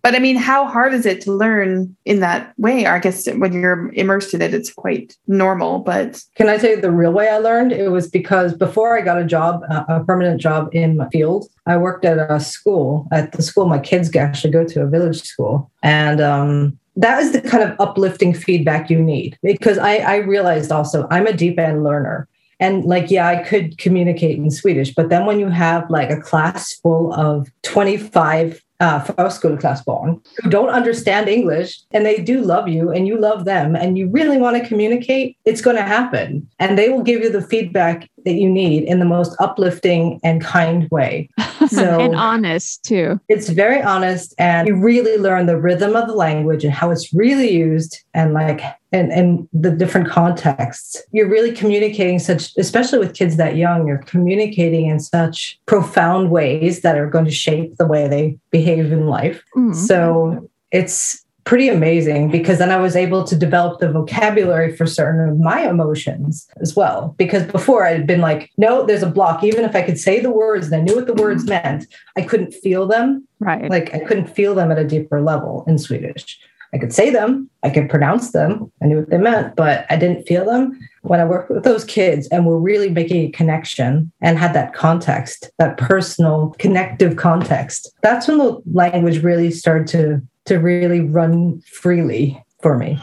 But 0.02 0.16
I 0.16 0.20
mean, 0.20 0.36
how 0.36 0.66
hard 0.66 0.94
is 0.94 1.06
it 1.06 1.22
to 1.22 1.32
learn 1.32 1.96
in 2.06 2.20
that 2.20 2.54
way? 2.58 2.86
I 2.86 3.00
guess 3.00 3.28
when 3.28 3.54
you're 3.54 3.92
immersed 3.94 4.34
in 4.34 4.42
it, 4.42 4.54
it's 4.54 4.72
quite 4.72 5.16
normal. 5.28 5.80
But 5.80 6.22
Can 6.36 6.50
I 6.50 6.56
you 6.56 6.80
the 6.80 6.92
real 6.92 7.12
way 7.12 7.30
I 7.30 7.38
learned? 7.38 7.72
It 7.72 7.90
was 7.90 8.10
because 8.10 8.54
before 8.54 8.98
I 8.98 9.02
got 9.02 9.20
a 9.20 9.26
job, 9.26 9.64
a 9.70 10.04
permanent 10.04 10.42
job 10.42 10.70
in 10.74 10.98
my 10.98 11.10
field, 11.10 11.48
I 11.66 11.78
worked 11.78 12.06
at 12.06 12.20
a 12.30 12.40
school, 12.40 13.08
at 13.12 13.32
the 13.32 13.42
school 13.42 13.68
my 13.68 13.80
kids 13.80 14.14
actually 14.16 14.52
go 14.52 14.66
to, 14.66 14.82
a 14.84 14.88
village 14.88 15.22
school. 15.22 15.72
And 15.82 16.20
um, 16.20 16.80
that 16.96 17.22
is 17.22 17.32
the 17.32 17.42
kind 17.42 17.64
of 17.64 17.76
uplifting 17.80 18.34
feedback 18.34 18.90
you 18.90 19.02
need 19.02 19.38
because 19.42 19.78
I, 19.78 19.98
I 19.98 20.16
realized 20.18 20.72
also 20.72 21.08
I'm 21.10 21.28
a 21.28 21.34
deep 21.34 21.60
end 21.60 21.84
learner. 21.84 22.28
And 22.60 22.86
like, 22.86 23.12
yeah, 23.12 23.28
I 23.28 23.44
could 23.44 23.78
communicate 23.78 24.38
in 24.38 24.50
Swedish, 24.52 24.94
but 24.94 25.10
then 25.10 25.26
when 25.26 25.40
you 25.40 25.50
have 25.50 25.90
like 25.90 26.10
a 26.10 26.22
class 26.22 26.74
full 26.74 27.14
of 27.14 27.50
25 27.64 28.64
uh, 28.84 29.82
born 29.86 30.22
who 30.42 30.50
don't 30.50 30.70
understand 30.70 31.30
English 31.30 31.82
and 31.92 32.06
they 32.06 32.22
do 32.22 32.42
love 32.42 32.68
you 32.68 32.92
and 32.92 33.08
you 33.08 33.18
love 33.18 33.46
them 33.46 33.76
and 33.76 33.98
you 33.98 34.08
really 34.10 34.38
want 34.38 34.62
to 34.62 34.68
communicate, 34.68 35.38
it's 35.46 35.62
going 35.62 35.78
to 35.78 35.84
happen. 35.84 36.48
And 36.60 36.78
they 36.78 36.90
will 36.90 37.04
give 37.04 37.22
you 37.22 37.30
the 37.30 37.42
feedback 37.42 38.10
that 38.26 38.34
you 38.34 38.50
need 38.50 38.84
in 38.84 39.00
the 39.00 39.06
most 39.06 39.36
uplifting 39.40 40.20
and 40.24 40.42
kind 40.42 40.88
way. 40.92 41.30
So 41.70 42.00
and 42.00 42.16
honest 42.16 42.84
too. 42.84 43.22
it's 43.30 43.48
very 43.50 43.82
honest 43.82 44.34
and 44.38 44.68
you 44.68 44.76
really 44.76 45.18
learn 45.18 45.46
the 45.46 45.58
rhythm 45.58 45.96
of 45.96 46.08
the 46.08 46.14
language 46.14 46.64
and 46.66 46.74
how 46.74 46.92
it's 46.92 47.14
really 47.14 47.52
used 47.52 48.04
and 48.14 48.34
like 48.34 48.62
and, 48.92 49.12
and 49.12 49.48
the 49.54 49.72
different 49.72 50.10
contexts 50.10 51.02
you're 51.12 51.30
really 51.30 51.52
communicating 51.52 52.20
such 52.20 52.52
especially 52.58 53.00
with 53.00 53.14
kids 53.14 53.38
that 53.38 53.56
young 53.56 53.88
you're 53.88 53.98
communicating 54.00 54.88
in 54.88 55.00
such 55.00 55.60
profound 55.66 56.32
ways 56.32 56.82
that 56.82 56.98
are 56.98 57.10
going 57.10 57.26
to 57.26 57.32
shape 57.32 57.78
the 57.78 57.88
way 57.88 58.08
they 58.08 58.38
behave 58.52 58.73
in 58.80 59.08
life 59.08 59.44
Mm. 59.56 59.76
so 59.76 60.50
it's 60.72 61.24
pretty 61.46 61.68
amazing 61.68 62.32
because 62.32 62.58
then 62.58 62.72
I 62.72 62.78
was 62.78 62.96
able 62.96 63.26
to 63.26 63.36
develop 63.36 63.80
the 63.80 63.92
vocabulary 63.92 64.74
for 64.76 64.86
certain 64.86 65.28
of 65.30 65.38
my 65.40 65.68
emotions 65.70 66.48
as 66.62 66.74
well. 66.74 67.14
Because 67.18 67.44
before 67.44 67.86
I 67.86 67.92
had 67.92 68.08
been 68.08 68.22
like, 68.22 68.50
no, 68.58 68.86
there's 68.86 69.04
a 69.04 69.10
block. 69.10 69.44
Even 69.44 69.66
if 69.66 69.76
I 69.76 69.82
could 69.82 70.00
say 70.00 70.22
the 70.22 70.32
words 70.32 70.68
and 70.68 70.76
I 70.76 70.80
knew 70.82 70.96
what 70.96 71.06
the 71.06 71.14
words 71.14 71.44
meant, 71.46 71.86
I 72.18 72.22
couldn't 72.22 72.54
feel 72.54 72.88
them. 72.88 73.28
right. 73.40 73.70
Like 73.70 73.94
I 73.94 74.00
couldn't 74.00 74.28
feel 74.34 74.56
them 74.56 74.72
at 74.72 74.80
a 74.80 74.86
deeper 74.88 75.22
level 75.22 75.66
in 75.68 75.78
Swedish. 75.78 76.40
I 76.74 76.78
could 76.78 76.94
say 76.94 77.10
them, 77.10 77.50
I 77.62 77.70
could 77.70 77.90
pronounce 77.90 78.32
them, 78.32 78.72
I 78.82 78.86
knew 78.86 79.00
what 79.00 79.10
they 79.10 79.18
meant, 79.18 79.56
but 79.58 79.86
I 79.90 79.98
didn't 79.98 80.24
feel 80.26 80.46
them. 80.46 80.80
When 81.04 81.20
I 81.20 81.26
worked 81.26 81.50
with 81.50 81.64
those 81.64 81.84
kids 81.84 82.28
and 82.30 82.46
we're 82.46 82.58
really 82.58 82.90
making 82.90 83.28
a 83.28 83.32
connection 83.32 84.12
and 84.22 84.38
had 84.38 84.54
that 84.54 84.74
context, 84.74 85.52
that 85.60 85.78
personal 85.78 86.56
connective 86.60 87.18
context, 87.18 87.92
that's 88.02 88.28
when 88.28 88.38
the 88.38 88.62
language 88.72 89.22
really 89.22 89.52
started 89.52 89.88
to 89.88 90.22
to 90.46 90.58
really 90.58 91.02
run 91.02 91.62
freely 91.62 92.42
for 92.62 92.78
me. 92.78 93.00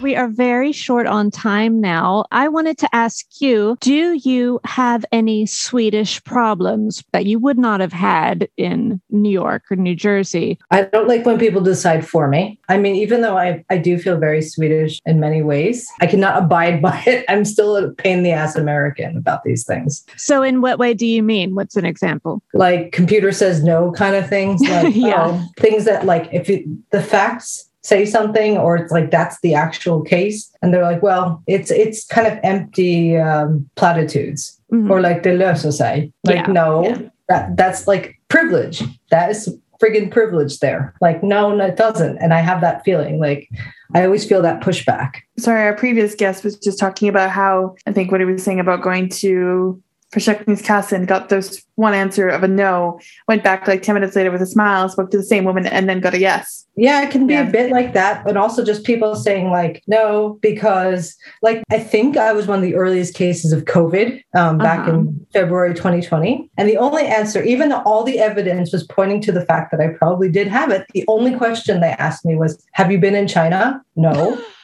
We 0.00 0.14
are 0.14 0.28
very 0.28 0.72
short 0.72 1.06
on 1.06 1.30
time 1.30 1.80
now. 1.80 2.26
I 2.30 2.48
wanted 2.48 2.76
to 2.78 2.94
ask 2.94 3.24
you 3.40 3.78
do 3.80 4.12
you 4.12 4.60
have 4.64 5.04
any 5.10 5.46
Swedish 5.46 6.22
problems 6.24 7.02
that 7.12 7.24
you 7.24 7.38
would 7.38 7.58
not 7.58 7.80
have 7.80 7.92
had 7.92 8.48
in 8.58 9.00
New 9.10 9.30
York 9.30 9.64
or 9.70 9.76
New 9.76 9.94
Jersey? 9.94 10.58
I 10.70 10.82
don't 10.82 11.08
like 11.08 11.24
when 11.24 11.38
people 11.38 11.62
decide 11.62 12.06
for 12.06 12.28
me. 12.28 12.60
I 12.68 12.76
mean, 12.76 12.94
even 12.96 13.22
though 13.22 13.38
I, 13.38 13.64
I 13.70 13.78
do 13.78 13.98
feel 13.98 14.18
very 14.18 14.42
Swedish 14.42 15.00
in 15.06 15.18
many 15.18 15.42
ways, 15.42 15.88
I 16.00 16.06
cannot 16.06 16.42
abide 16.42 16.82
by 16.82 17.02
it. 17.06 17.24
I'm 17.28 17.44
still 17.44 17.76
a 17.76 17.90
pain 17.92 18.18
in 18.18 18.22
the 18.22 18.32
ass 18.32 18.54
American 18.54 19.16
about 19.16 19.44
these 19.44 19.64
things. 19.64 20.04
So, 20.16 20.42
in 20.42 20.60
what 20.60 20.78
way 20.78 20.92
do 20.92 21.06
you 21.06 21.22
mean? 21.22 21.54
What's 21.54 21.76
an 21.76 21.86
example? 21.86 22.42
Like 22.52 22.92
computer 22.92 23.32
says 23.32 23.64
no 23.64 23.92
kind 23.92 24.14
of 24.14 24.28
things. 24.28 24.60
Like, 24.60 24.94
yeah. 24.96 25.28
Oh, 25.28 25.48
things 25.58 25.84
that, 25.86 26.04
like, 26.04 26.28
if 26.32 26.50
it, 26.50 26.64
the 26.90 27.02
facts 27.02 27.68
say 27.86 28.04
something 28.04 28.58
or 28.58 28.76
it's 28.76 28.90
like 28.90 29.12
that's 29.12 29.40
the 29.42 29.54
actual 29.54 30.02
case. 30.02 30.50
And 30.60 30.74
they're 30.74 30.82
like 30.82 31.02
well 31.02 31.42
it's 31.46 31.70
it's 31.70 32.04
kind 32.06 32.26
of 32.26 32.38
empty 32.42 33.16
um, 33.16 33.68
platitudes 33.76 34.60
mm-hmm. 34.72 34.90
or 34.90 35.00
like 35.00 35.22
the 35.22 35.30
löser 35.30 35.72
say 35.72 36.12
like 36.24 36.46
yeah. 36.46 36.52
no 36.52 36.84
yeah. 36.84 36.98
that 37.28 37.56
that's 37.56 37.86
like 37.86 38.20
privilege. 38.28 38.82
That 39.10 39.30
is 39.30 39.56
friggin' 39.80 40.10
privilege 40.10 40.58
there. 40.58 40.94
Like 41.00 41.22
no 41.22 41.54
no 41.54 41.66
it 41.66 41.76
doesn't. 41.76 42.18
And 42.18 42.34
i 42.34 42.40
have 42.40 42.60
that 42.60 42.84
feeling. 42.84 43.20
Like 43.20 43.48
i 43.94 44.04
always 44.04 44.26
feel 44.26 44.42
that 44.42 44.60
pushback. 44.62 45.20
Sorry 45.38 45.62
our 45.62 45.76
previous 45.76 46.16
guest 46.16 46.42
was 46.42 46.58
just 46.58 46.80
talking 46.80 47.08
about 47.08 47.30
how 47.30 47.76
i 47.86 47.92
think 47.92 48.10
what 48.10 48.20
he 48.20 48.24
was 48.24 48.42
saying 48.42 48.58
about 48.58 48.82
going 48.82 49.08
to 49.10 49.80
Försäkringskassan 50.16 51.06
got 51.06 51.28
this 51.28 51.62
one 51.74 51.92
answer 51.92 52.26
of 52.28 52.42
a 52.42 52.48
no, 52.48 52.98
went 53.28 53.44
back 53.44 53.68
like 53.68 53.82
10 53.82 53.94
minutes 53.94 54.16
later 54.16 54.30
with 54.30 54.40
a 54.40 54.46
smile, 54.46 54.88
spoke 54.88 55.10
to 55.10 55.18
the 55.18 55.22
same 55.22 55.44
woman, 55.44 55.66
and 55.66 55.90
then 55.90 56.00
got 56.00 56.14
a 56.14 56.18
yes. 56.18 56.66
Yeah, 56.74 57.02
it 57.02 57.10
can 57.10 57.26
be 57.26 57.34
yeah. 57.34 57.46
a 57.46 57.50
bit 57.50 57.70
like 57.70 57.92
that, 57.92 58.24
but 58.24 58.36
also 58.36 58.64
just 58.64 58.84
people 58.84 59.14
saying 59.14 59.50
like 59.50 59.82
no, 59.86 60.38
because 60.40 61.14
like 61.42 61.62
I 61.70 61.78
think 61.78 62.16
I 62.16 62.32
was 62.32 62.46
one 62.46 62.58
of 62.58 62.62
the 62.62 62.74
earliest 62.74 63.14
cases 63.14 63.52
of 63.52 63.64
COVID 63.64 64.22
um, 64.34 64.56
back 64.56 64.80
uh-huh. 64.80 64.98
in 64.98 65.26
February 65.34 65.74
2020. 65.74 66.50
And 66.56 66.68
the 66.68 66.78
only 66.78 67.04
answer, 67.04 67.42
even 67.42 67.68
though 67.68 67.82
all 67.84 68.02
the 68.02 68.18
evidence 68.18 68.72
was 68.72 68.86
pointing 68.86 69.20
to 69.22 69.32
the 69.32 69.44
fact 69.44 69.70
that 69.70 69.80
I 69.80 69.88
probably 69.88 70.30
did 70.30 70.48
have 70.48 70.70
it, 70.70 70.86
the 70.94 71.04
only 71.08 71.36
question 71.36 71.80
they 71.80 71.90
asked 71.98 72.24
me 72.24 72.36
was, 72.36 72.64
Have 72.72 72.90
you 72.90 72.98
been 72.98 73.14
in 73.14 73.28
China? 73.28 73.82
No. 73.96 74.42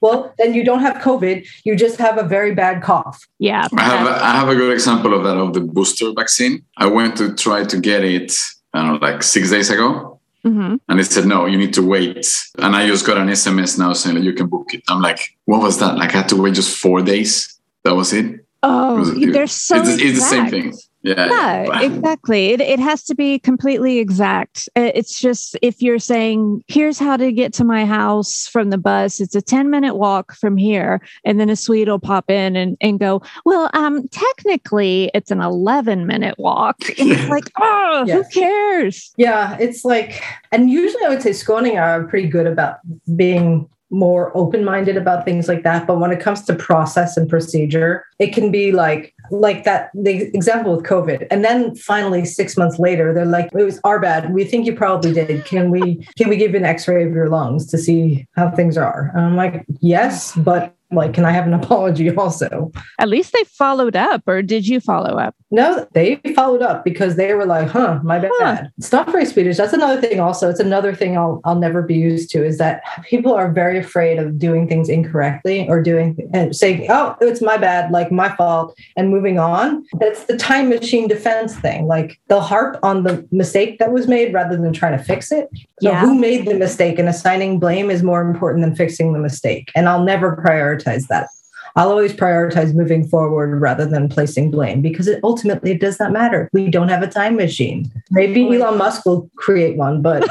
well, 0.00 0.34
then 0.38 0.54
you 0.54 0.64
don't 0.64 0.80
have 0.80 0.96
COVID. 1.02 1.46
You 1.64 1.76
just 1.76 1.98
have 1.98 2.18
a 2.18 2.22
very 2.22 2.54
bad 2.54 2.82
cough. 2.82 3.26
Yeah. 3.38 3.66
I 3.76 3.82
have, 3.82 4.06
a, 4.06 4.24
I 4.24 4.30
have 4.32 4.48
a 4.48 4.54
good 4.54 4.72
example 4.72 5.14
of 5.14 5.24
that 5.24 5.36
of 5.36 5.54
the 5.54 5.60
booster 5.60 6.12
vaccine. 6.14 6.64
I 6.76 6.86
went 6.86 7.16
to 7.18 7.34
try 7.34 7.64
to 7.64 7.80
get 7.80 8.04
it, 8.04 8.32
I 8.72 8.82
don't 8.82 9.00
know, 9.00 9.06
like 9.06 9.22
six 9.22 9.50
days 9.50 9.70
ago. 9.70 10.20
Mm-hmm. 10.44 10.76
And 10.88 10.98
they 10.98 11.02
said, 11.02 11.26
no, 11.26 11.46
you 11.46 11.58
need 11.58 11.74
to 11.74 11.82
wait. 11.82 12.26
And 12.58 12.76
I 12.76 12.86
just 12.86 13.04
got 13.04 13.18
an 13.18 13.28
SMS 13.28 13.78
now 13.78 13.92
saying 13.94 14.14
that 14.14 14.22
you 14.22 14.32
can 14.32 14.46
book 14.46 14.72
it. 14.74 14.82
I'm 14.88 15.00
like, 15.00 15.36
what 15.44 15.60
was 15.60 15.80
that? 15.80 15.96
Like 15.96 16.14
I 16.14 16.18
had 16.18 16.28
to 16.28 16.40
wait 16.40 16.54
just 16.54 16.78
four 16.78 17.02
days. 17.02 17.58
That 17.82 17.94
was 17.96 18.12
it. 18.12 18.44
Oh, 18.62 18.96
it 18.96 18.98
was, 18.98 19.32
they're 19.32 19.46
so. 19.46 19.76
It's, 19.76 19.88
it's 19.88 20.18
the 20.18 20.24
same 20.24 20.48
thing. 20.48 20.74
Yeah, 21.06 21.28
yeah 21.28 21.80
exactly. 21.82 22.48
It, 22.48 22.60
it 22.60 22.80
has 22.80 23.04
to 23.04 23.14
be 23.14 23.38
completely 23.38 23.98
exact. 23.98 24.68
It's 24.74 25.20
just 25.20 25.56
if 25.62 25.80
you're 25.80 26.00
saying, 26.00 26.64
here's 26.66 26.98
how 26.98 27.16
to 27.16 27.30
get 27.30 27.52
to 27.54 27.64
my 27.64 27.86
house 27.86 28.48
from 28.48 28.70
the 28.70 28.78
bus, 28.78 29.20
it's 29.20 29.36
a 29.36 29.42
10 29.42 29.70
minute 29.70 29.94
walk 29.94 30.34
from 30.34 30.56
here. 30.56 31.00
And 31.24 31.38
then 31.38 31.48
a 31.48 31.54
Swede 31.54 31.88
will 31.88 32.00
pop 32.00 32.28
in 32.28 32.56
and, 32.56 32.76
and 32.80 32.98
go, 32.98 33.22
well, 33.44 33.70
um, 33.72 34.08
technically 34.08 35.12
it's 35.14 35.30
an 35.30 35.40
11 35.40 36.06
minute 36.06 36.36
walk. 36.38 36.76
And 36.98 37.12
it's 37.12 37.28
like, 37.28 37.52
oh, 37.60 38.04
yes. 38.06 38.16
who 38.16 38.40
cares? 38.40 39.12
Yeah, 39.16 39.56
it's 39.60 39.84
like, 39.84 40.22
and 40.50 40.70
usually 40.70 41.04
I 41.04 41.10
would 41.10 41.22
say 41.22 41.30
Skåningar 41.30 42.00
are 42.00 42.04
pretty 42.04 42.26
good 42.26 42.46
about 42.46 42.78
being 43.14 43.68
more 43.90 44.36
open 44.36 44.64
minded 44.64 44.96
about 44.96 45.24
things 45.24 45.48
like 45.48 45.62
that. 45.62 45.86
But 45.86 46.00
when 46.00 46.10
it 46.10 46.20
comes 46.20 46.42
to 46.44 46.54
process 46.54 47.16
and 47.16 47.28
procedure, 47.28 48.04
it 48.18 48.32
can 48.32 48.50
be 48.50 48.72
like, 48.72 49.14
like 49.30 49.64
that 49.64 49.90
the 49.94 50.30
example 50.34 50.76
with 50.76 50.84
covid. 50.84 51.26
And 51.30 51.44
then 51.44 51.74
finally 51.74 52.24
six 52.24 52.56
months 52.56 52.78
later 52.78 53.12
they're 53.12 53.26
like 53.26 53.50
it 53.52 53.64
was 53.64 53.80
our 53.84 54.00
bad. 54.00 54.32
We 54.32 54.44
think 54.44 54.66
you 54.66 54.74
probably 54.74 55.12
did. 55.12 55.44
Can 55.44 55.70
we 55.70 56.06
can 56.16 56.28
we 56.28 56.36
give 56.36 56.52
you 56.52 56.58
an 56.58 56.64
x-ray 56.64 57.04
of 57.04 57.12
your 57.12 57.28
lungs 57.28 57.66
to 57.66 57.78
see 57.78 58.26
how 58.36 58.50
things 58.50 58.76
are? 58.76 59.10
And 59.14 59.24
i'm 59.24 59.36
like 59.36 59.64
yes 59.80 60.34
but 60.36 60.74
like 60.92 61.12
can 61.14 61.24
i 61.24 61.32
have 61.32 61.46
an 61.46 61.54
apology 61.54 62.10
also? 62.16 62.72
At 62.98 63.08
least 63.08 63.32
they 63.32 63.44
followed 63.44 63.96
up 63.96 64.22
or 64.26 64.42
did 64.42 64.66
you 64.66 64.80
follow 64.80 65.18
up 65.18 65.34
no 65.56 65.86
they 65.92 66.16
followed 66.34 66.62
up 66.62 66.84
because 66.84 67.16
they 67.16 67.34
were 67.34 67.46
like 67.46 67.68
huh 67.68 67.98
my 68.02 68.18
bad 68.18 68.30
huh. 68.38 68.62
it's 68.78 68.92
not 68.92 69.10
very 69.10 69.24
swedish. 69.24 69.56
That's 69.56 69.72
another 69.72 70.00
thing 70.00 70.20
also. 70.20 70.48
It's 70.48 70.60
another 70.60 70.94
thing 70.94 71.16
I'll, 71.16 71.40
I'll 71.44 71.58
never 71.58 71.82
be 71.82 71.94
used 71.94 72.30
to 72.30 72.44
is 72.44 72.58
that 72.58 72.82
people 73.04 73.34
are 73.34 73.50
very 73.50 73.78
afraid 73.78 74.18
of 74.18 74.38
doing 74.38 74.68
things 74.68 74.88
incorrectly 74.88 75.68
or 75.68 75.82
doing 75.82 76.16
and 76.32 76.54
saying 76.54 76.86
oh 76.90 77.16
it's 77.20 77.42
my 77.42 77.56
bad 77.56 77.90
like 77.90 78.12
my 78.12 78.34
fault 78.36 78.78
and 78.96 79.10
moving 79.10 79.38
on. 79.38 79.84
That's 79.98 80.24
the 80.24 80.36
time 80.36 80.68
machine 80.68 81.08
defense 81.08 81.56
thing. 81.56 81.86
Like 81.86 82.20
they'll 82.28 82.40
harp 82.40 82.78
on 82.82 83.02
the 83.02 83.26
mistake 83.32 83.78
that 83.78 83.92
was 83.92 84.06
made 84.06 84.32
rather 84.32 84.56
than 84.56 84.72
trying 84.72 84.96
to 84.96 85.02
fix 85.02 85.32
it. 85.32 85.48
So 85.80 85.90
yeah. 85.90 86.00
who 86.00 86.14
made 86.18 86.46
the 86.46 86.54
mistake? 86.54 86.98
And 86.98 87.08
assigning 87.08 87.58
blame 87.58 87.90
is 87.90 88.02
more 88.02 88.20
important 88.20 88.62
than 88.64 88.74
fixing 88.76 89.12
the 89.12 89.18
mistake. 89.18 89.70
And 89.74 89.88
i'll 89.88 90.04
never 90.04 90.36
prioritize 90.36 90.66
prioritize 90.66 91.06
that. 91.08 91.28
I'll 91.76 91.90
always 91.90 92.14
prioritize 92.14 92.74
moving 92.74 93.06
forward 93.06 93.60
rather 93.60 93.84
than 93.84 94.08
placing 94.08 94.50
blame 94.50 94.80
because 94.80 95.06
it 95.06 95.20
ultimately 95.22 95.72
it 95.72 95.80
does 95.80 96.00
not 96.00 96.10
matter. 96.10 96.48
We 96.52 96.70
don't 96.70 96.88
have 96.88 97.02
a 97.02 97.06
time 97.06 97.36
machine. 97.36 97.92
Maybe 98.10 98.46
Elon 98.46 98.78
Musk 98.78 99.04
will 99.04 99.30
create 99.36 99.76
one, 99.76 100.00
but 100.00 100.26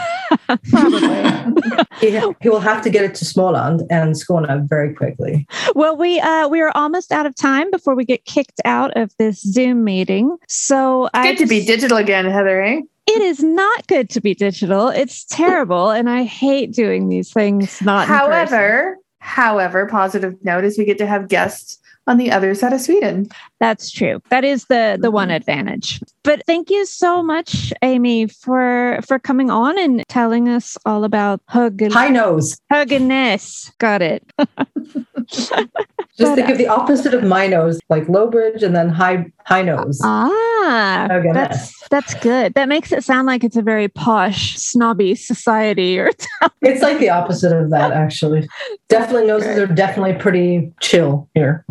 he, 2.00 2.20
he, 2.42 2.50
will 2.50 2.60
have 2.60 2.82
to 2.82 2.90
get 2.90 3.06
it 3.06 3.14
to 3.16 3.26
Småland 3.26 3.86
and 3.92 4.16
Skåne 4.16 4.68
very 4.68 4.94
quickly. 4.94 5.48
Well, 5.76 5.96
we 5.96 6.20
uh, 6.20 6.48
we 6.48 6.62
are 6.62 6.72
almost 6.74 7.12
out 7.12 7.28
of 7.28 7.36
time 7.36 7.70
before 7.70 7.96
we 7.96 8.06
get 8.06 8.26
kicked 8.26 8.60
out 8.66 8.96
of 8.98 9.14
this 9.20 9.42
Zoom 9.42 9.84
meeting. 9.84 10.36
So 10.48 11.06
it's 11.06 11.12
I 11.14 11.24
good 11.24 11.38
just, 11.38 11.44
to 11.44 11.48
be 11.48 11.66
digital 11.66 11.98
again, 11.98 12.26
Heather. 12.26 12.62
Eh? 12.62 12.82
it 13.08 13.22
is 13.22 13.44
not 13.44 13.86
good 13.88 14.10
to 14.10 14.22
be 14.22 14.34
digital. 14.34 14.90
It's 14.90 15.26
terrible. 15.26 15.92
And 15.92 16.10
I 16.10 16.24
hate 16.24 16.74
doing 16.74 17.08
these 17.08 17.32
things 17.32 17.82
not 17.82 18.08
However, 18.08 18.98
However, 19.26 19.88
positive 19.88 20.38
note 20.44 20.64
is 20.64 20.78
we 20.78 20.86
get 20.86 21.00
to 21.00 21.08
have 21.08 21.28
guests 21.28 21.80
on 22.06 22.18
the 22.18 22.32
other 22.32 22.54
side 22.54 22.74
of 22.74 22.80
Sweden. 22.80 23.28
That's 23.60 23.92
true. 23.92 24.22
That 24.30 24.44
is 24.44 24.66
the 24.66 24.98
the 25.00 25.12
one 25.12 25.30
mm-hmm. 25.30 25.36
advantage. 25.36 26.02
But 26.24 26.46
thank 26.46 26.70
you 26.70 26.86
so 26.86 27.24
much, 27.24 27.72
Amy, 27.82 28.28
for 28.28 29.00
for 29.08 29.20
coming 29.20 29.50
on 29.50 29.78
and 29.78 30.04
telling 30.10 30.50
us 30.50 30.78
all 30.86 31.04
about 31.04 31.42
Hug 31.48 31.82
High 31.92 32.10
nose. 32.10 32.58
Hugginess. 32.72 33.72
Got 33.78 34.02
it. 34.02 34.24
Just 36.18 36.36
think 36.36 36.48
of 36.48 36.58
the 36.58 36.68
opposite 36.68 37.14
of 37.14 37.24
my 37.24 37.46
nose, 37.46 37.80
like 37.90 38.08
low 38.08 38.30
bridge 38.30 38.64
and 38.64 38.74
then 38.74 38.88
high 38.88 39.26
high 39.46 39.62
nose. 39.62 40.00
Ah, 40.02 41.08
that's 41.34 41.88
that's 41.90 42.14
good. 42.16 42.54
That 42.54 42.70
makes 42.70 42.94
it 42.94 43.04
sound 43.04 43.28
like 43.28 43.44
it's 43.44 43.58
a 43.58 43.62
very 43.62 43.90
posh, 43.90 44.56
snobby 44.56 45.16
society 45.16 46.00
or. 46.00 46.12
It's 46.62 46.82
like 46.82 46.98
the 46.98 47.10
opposite 47.10 47.56
of 47.56 47.70
that, 47.70 47.92
actually. 47.92 48.48
Definitely 48.90 49.28
noses 49.28 49.58
are 49.60 49.68
definitely 49.68 50.14
pretty 50.14 50.74
chill 50.80 51.30
here. 51.36 51.64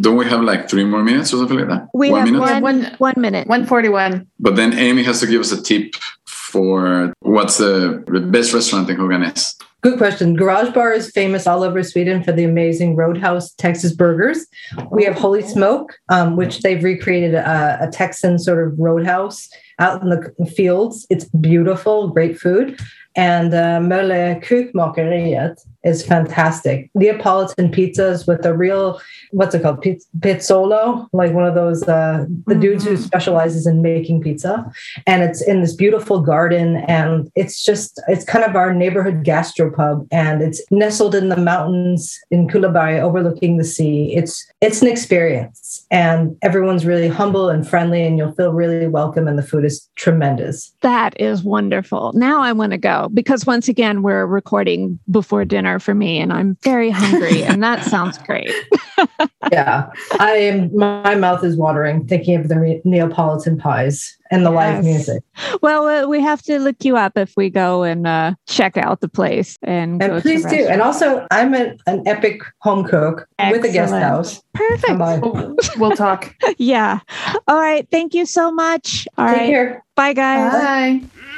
Don't 0.00 0.16
we 0.16 0.26
have 0.26 0.42
like 0.42 0.68
three 0.68 0.84
more 0.84 1.02
minutes 1.02 1.32
or 1.32 1.38
something 1.38 1.58
like 1.58 1.68
that? 1.68 1.88
We 1.94 2.10
one 2.10 2.20
have 2.20 2.30
minute? 2.32 2.40
One, 2.40 2.62
one, 2.62 2.96
one 2.98 3.14
minute. 3.16 3.48
141. 3.48 4.26
But 4.38 4.56
then 4.56 4.72
Amy 4.74 5.02
has 5.04 5.20
to 5.20 5.26
give 5.26 5.40
us 5.40 5.52
a 5.52 5.62
tip 5.62 5.94
for 6.26 7.12
what's 7.20 7.58
the 7.58 8.04
best 8.30 8.52
restaurant 8.52 8.88
in 8.88 8.96
Höganäs. 8.96 9.54
Good 9.84 9.98
question. 9.98 10.34
Garage 10.34 10.72
Bar 10.72 10.92
is 10.92 11.10
famous 11.10 11.46
all 11.46 11.62
over 11.62 11.82
Sweden 11.82 12.22
for 12.22 12.32
the 12.32 12.44
amazing 12.44 12.96
Roadhouse 12.96 13.52
Texas 13.52 13.92
burgers. 13.92 14.46
We 14.90 15.04
have 15.04 15.14
Holy 15.14 15.42
Smoke, 15.42 15.98
um, 16.08 16.36
which 16.36 16.60
they've 16.60 16.82
recreated 16.82 17.34
a, 17.34 17.78
a 17.82 17.90
Texan 17.90 18.38
sort 18.38 18.66
of 18.66 18.78
roadhouse 18.78 19.46
out 19.78 20.00
in 20.00 20.08
the 20.08 20.50
fields. 20.56 21.06
It's 21.10 21.26
beautiful, 21.26 22.08
great 22.08 22.38
food. 22.38 22.80
And 23.14 23.52
uh, 23.52 23.80
Mölle 23.80 24.42
Krukmakeriet 24.42 25.60
is 25.84 26.04
fantastic. 26.04 26.90
Neapolitan 26.94 27.70
pizzas 27.70 28.26
with 28.26 28.44
a 28.46 28.54
real, 28.54 29.00
what's 29.30 29.54
it 29.54 29.62
called? 29.62 29.82
Pizzaiolo, 29.82 31.08
like 31.12 31.32
one 31.32 31.46
of 31.46 31.54
those, 31.54 31.82
uh, 31.84 32.24
the 32.46 32.54
dudes 32.54 32.84
who 32.84 32.94
mm-hmm. 32.94 33.02
specializes 33.02 33.66
in 33.66 33.82
making 33.82 34.22
pizza. 34.22 34.70
And 35.06 35.22
it's 35.22 35.42
in 35.42 35.60
this 35.60 35.74
beautiful 35.74 36.20
garden. 36.20 36.76
And 36.88 37.30
it's 37.34 37.62
just, 37.62 38.00
it's 38.08 38.24
kind 38.24 38.44
of 38.44 38.56
our 38.56 38.72
neighborhood 38.72 39.24
gastropub. 39.24 40.06
And 40.10 40.42
it's 40.42 40.62
nestled 40.70 41.14
in 41.14 41.28
the 41.28 41.36
mountains 41.36 42.18
in 42.30 42.48
Kullaberg, 42.48 43.00
overlooking 43.00 43.58
the 43.58 43.64
sea. 43.64 44.14
It's, 44.14 44.50
it's 44.60 44.80
an 44.82 44.88
experience. 44.88 45.86
And 45.90 46.36
everyone's 46.42 46.86
really 46.86 47.08
humble 47.08 47.50
and 47.50 47.68
friendly, 47.68 48.02
and 48.04 48.16
you'll 48.16 48.32
feel 48.32 48.52
really 48.52 48.88
welcome. 48.88 49.28
And 49.28 49.38
the 49.38 49.42
food 49.42 49.64
is 49.64 49.88
tremendous. 49.96 50.72
That 50.80 51.18
is 51.20 51.42
wonderful. 51.42 52.12
Now 52.14 52.40
I 52.40 52.52
want 52.52 52.72
to 52.72 52.78
go 52.78 53.10
because 53.12 53.46
once 53.46 53.68
again, 53.68 54.02
we're 54.02 54.26
recording 54.26 54.98
before 55.10 55.44
dinner 55.44 55.73
for 55.78 55.94
me 55.94 56.18
and 56.20 56.32
I'm 56.32 56.56
very 56.62 56.90
hungry 56.90 57.42
and 57.42 57.62
that 57.62 57.84
sounds 57.90 58.18
great. 58.18 58.50
yeah. 59.52 59.90
I 60.18 60.32
am, 60.32 60.76
my 60.76 61.14
mouth 61.14 61.44
is 61.44 61.56
watering 61.56 62.06
thinking 62.06 62.36
of 62.36 62.48
the 62.48 62.80
Neapolitan 62.84 63.58
pies 63.58 64.16
and 64.30 64.44
the 64.44 64.50
yes. 64.50 64.56
live 64.56 64.84
music. 64.84 65.22
Well, 65.62 65.86
uh, 65.86 66.08
we 66.08 66.20
have 66.20 66.42
to 66.42 66.58
look 66.58 66.84
you 66.84 66.96
up 66.96 67.16
if 67.16 67.34
we 67.36 67.50
go 67.50 67.82
and 67.82 68.06
uh, 68.06 68.34
check 68.46 68.76
out 68.76 69.00
the 69.00 69.08
place. 69.08 69.58
And, 69.62 70.02
and 70.02 70.22
please 70.22 70.44
do. 70.44 70.66
And 70.66 70.82
also, 70.82 71.26
I'm 71.30 71.54
an, 71.54 71.78
an 71.86 72.06
epic 72.06 72.42
home 72.58 72.84
cook 72.84 73.28
Excellent. 73.38 73.62
with 73.62 73.70
a 73.70 73.72
guest 73.72 73.92
house. 73.92 74.42
Perfect. 74.54 74.98
We'll, 74.98 75.56
we'll 75.76 75.96
talk. 75.96 76.34
yeah. 76.58 77.00
All 77.48 77.60
right. 77.60 77.88
Thank 77.90 78.14
you 78.14 78.26
so 78.26 78.50
much. 78.50 79.06
All 79.18 79.28
Take 79.28 79.36
right. 79.36 79.46
care. 79.46 79.84
Bye, 79.94 80.12
guys. 80.12 80.52
Bye. 80.52 81.30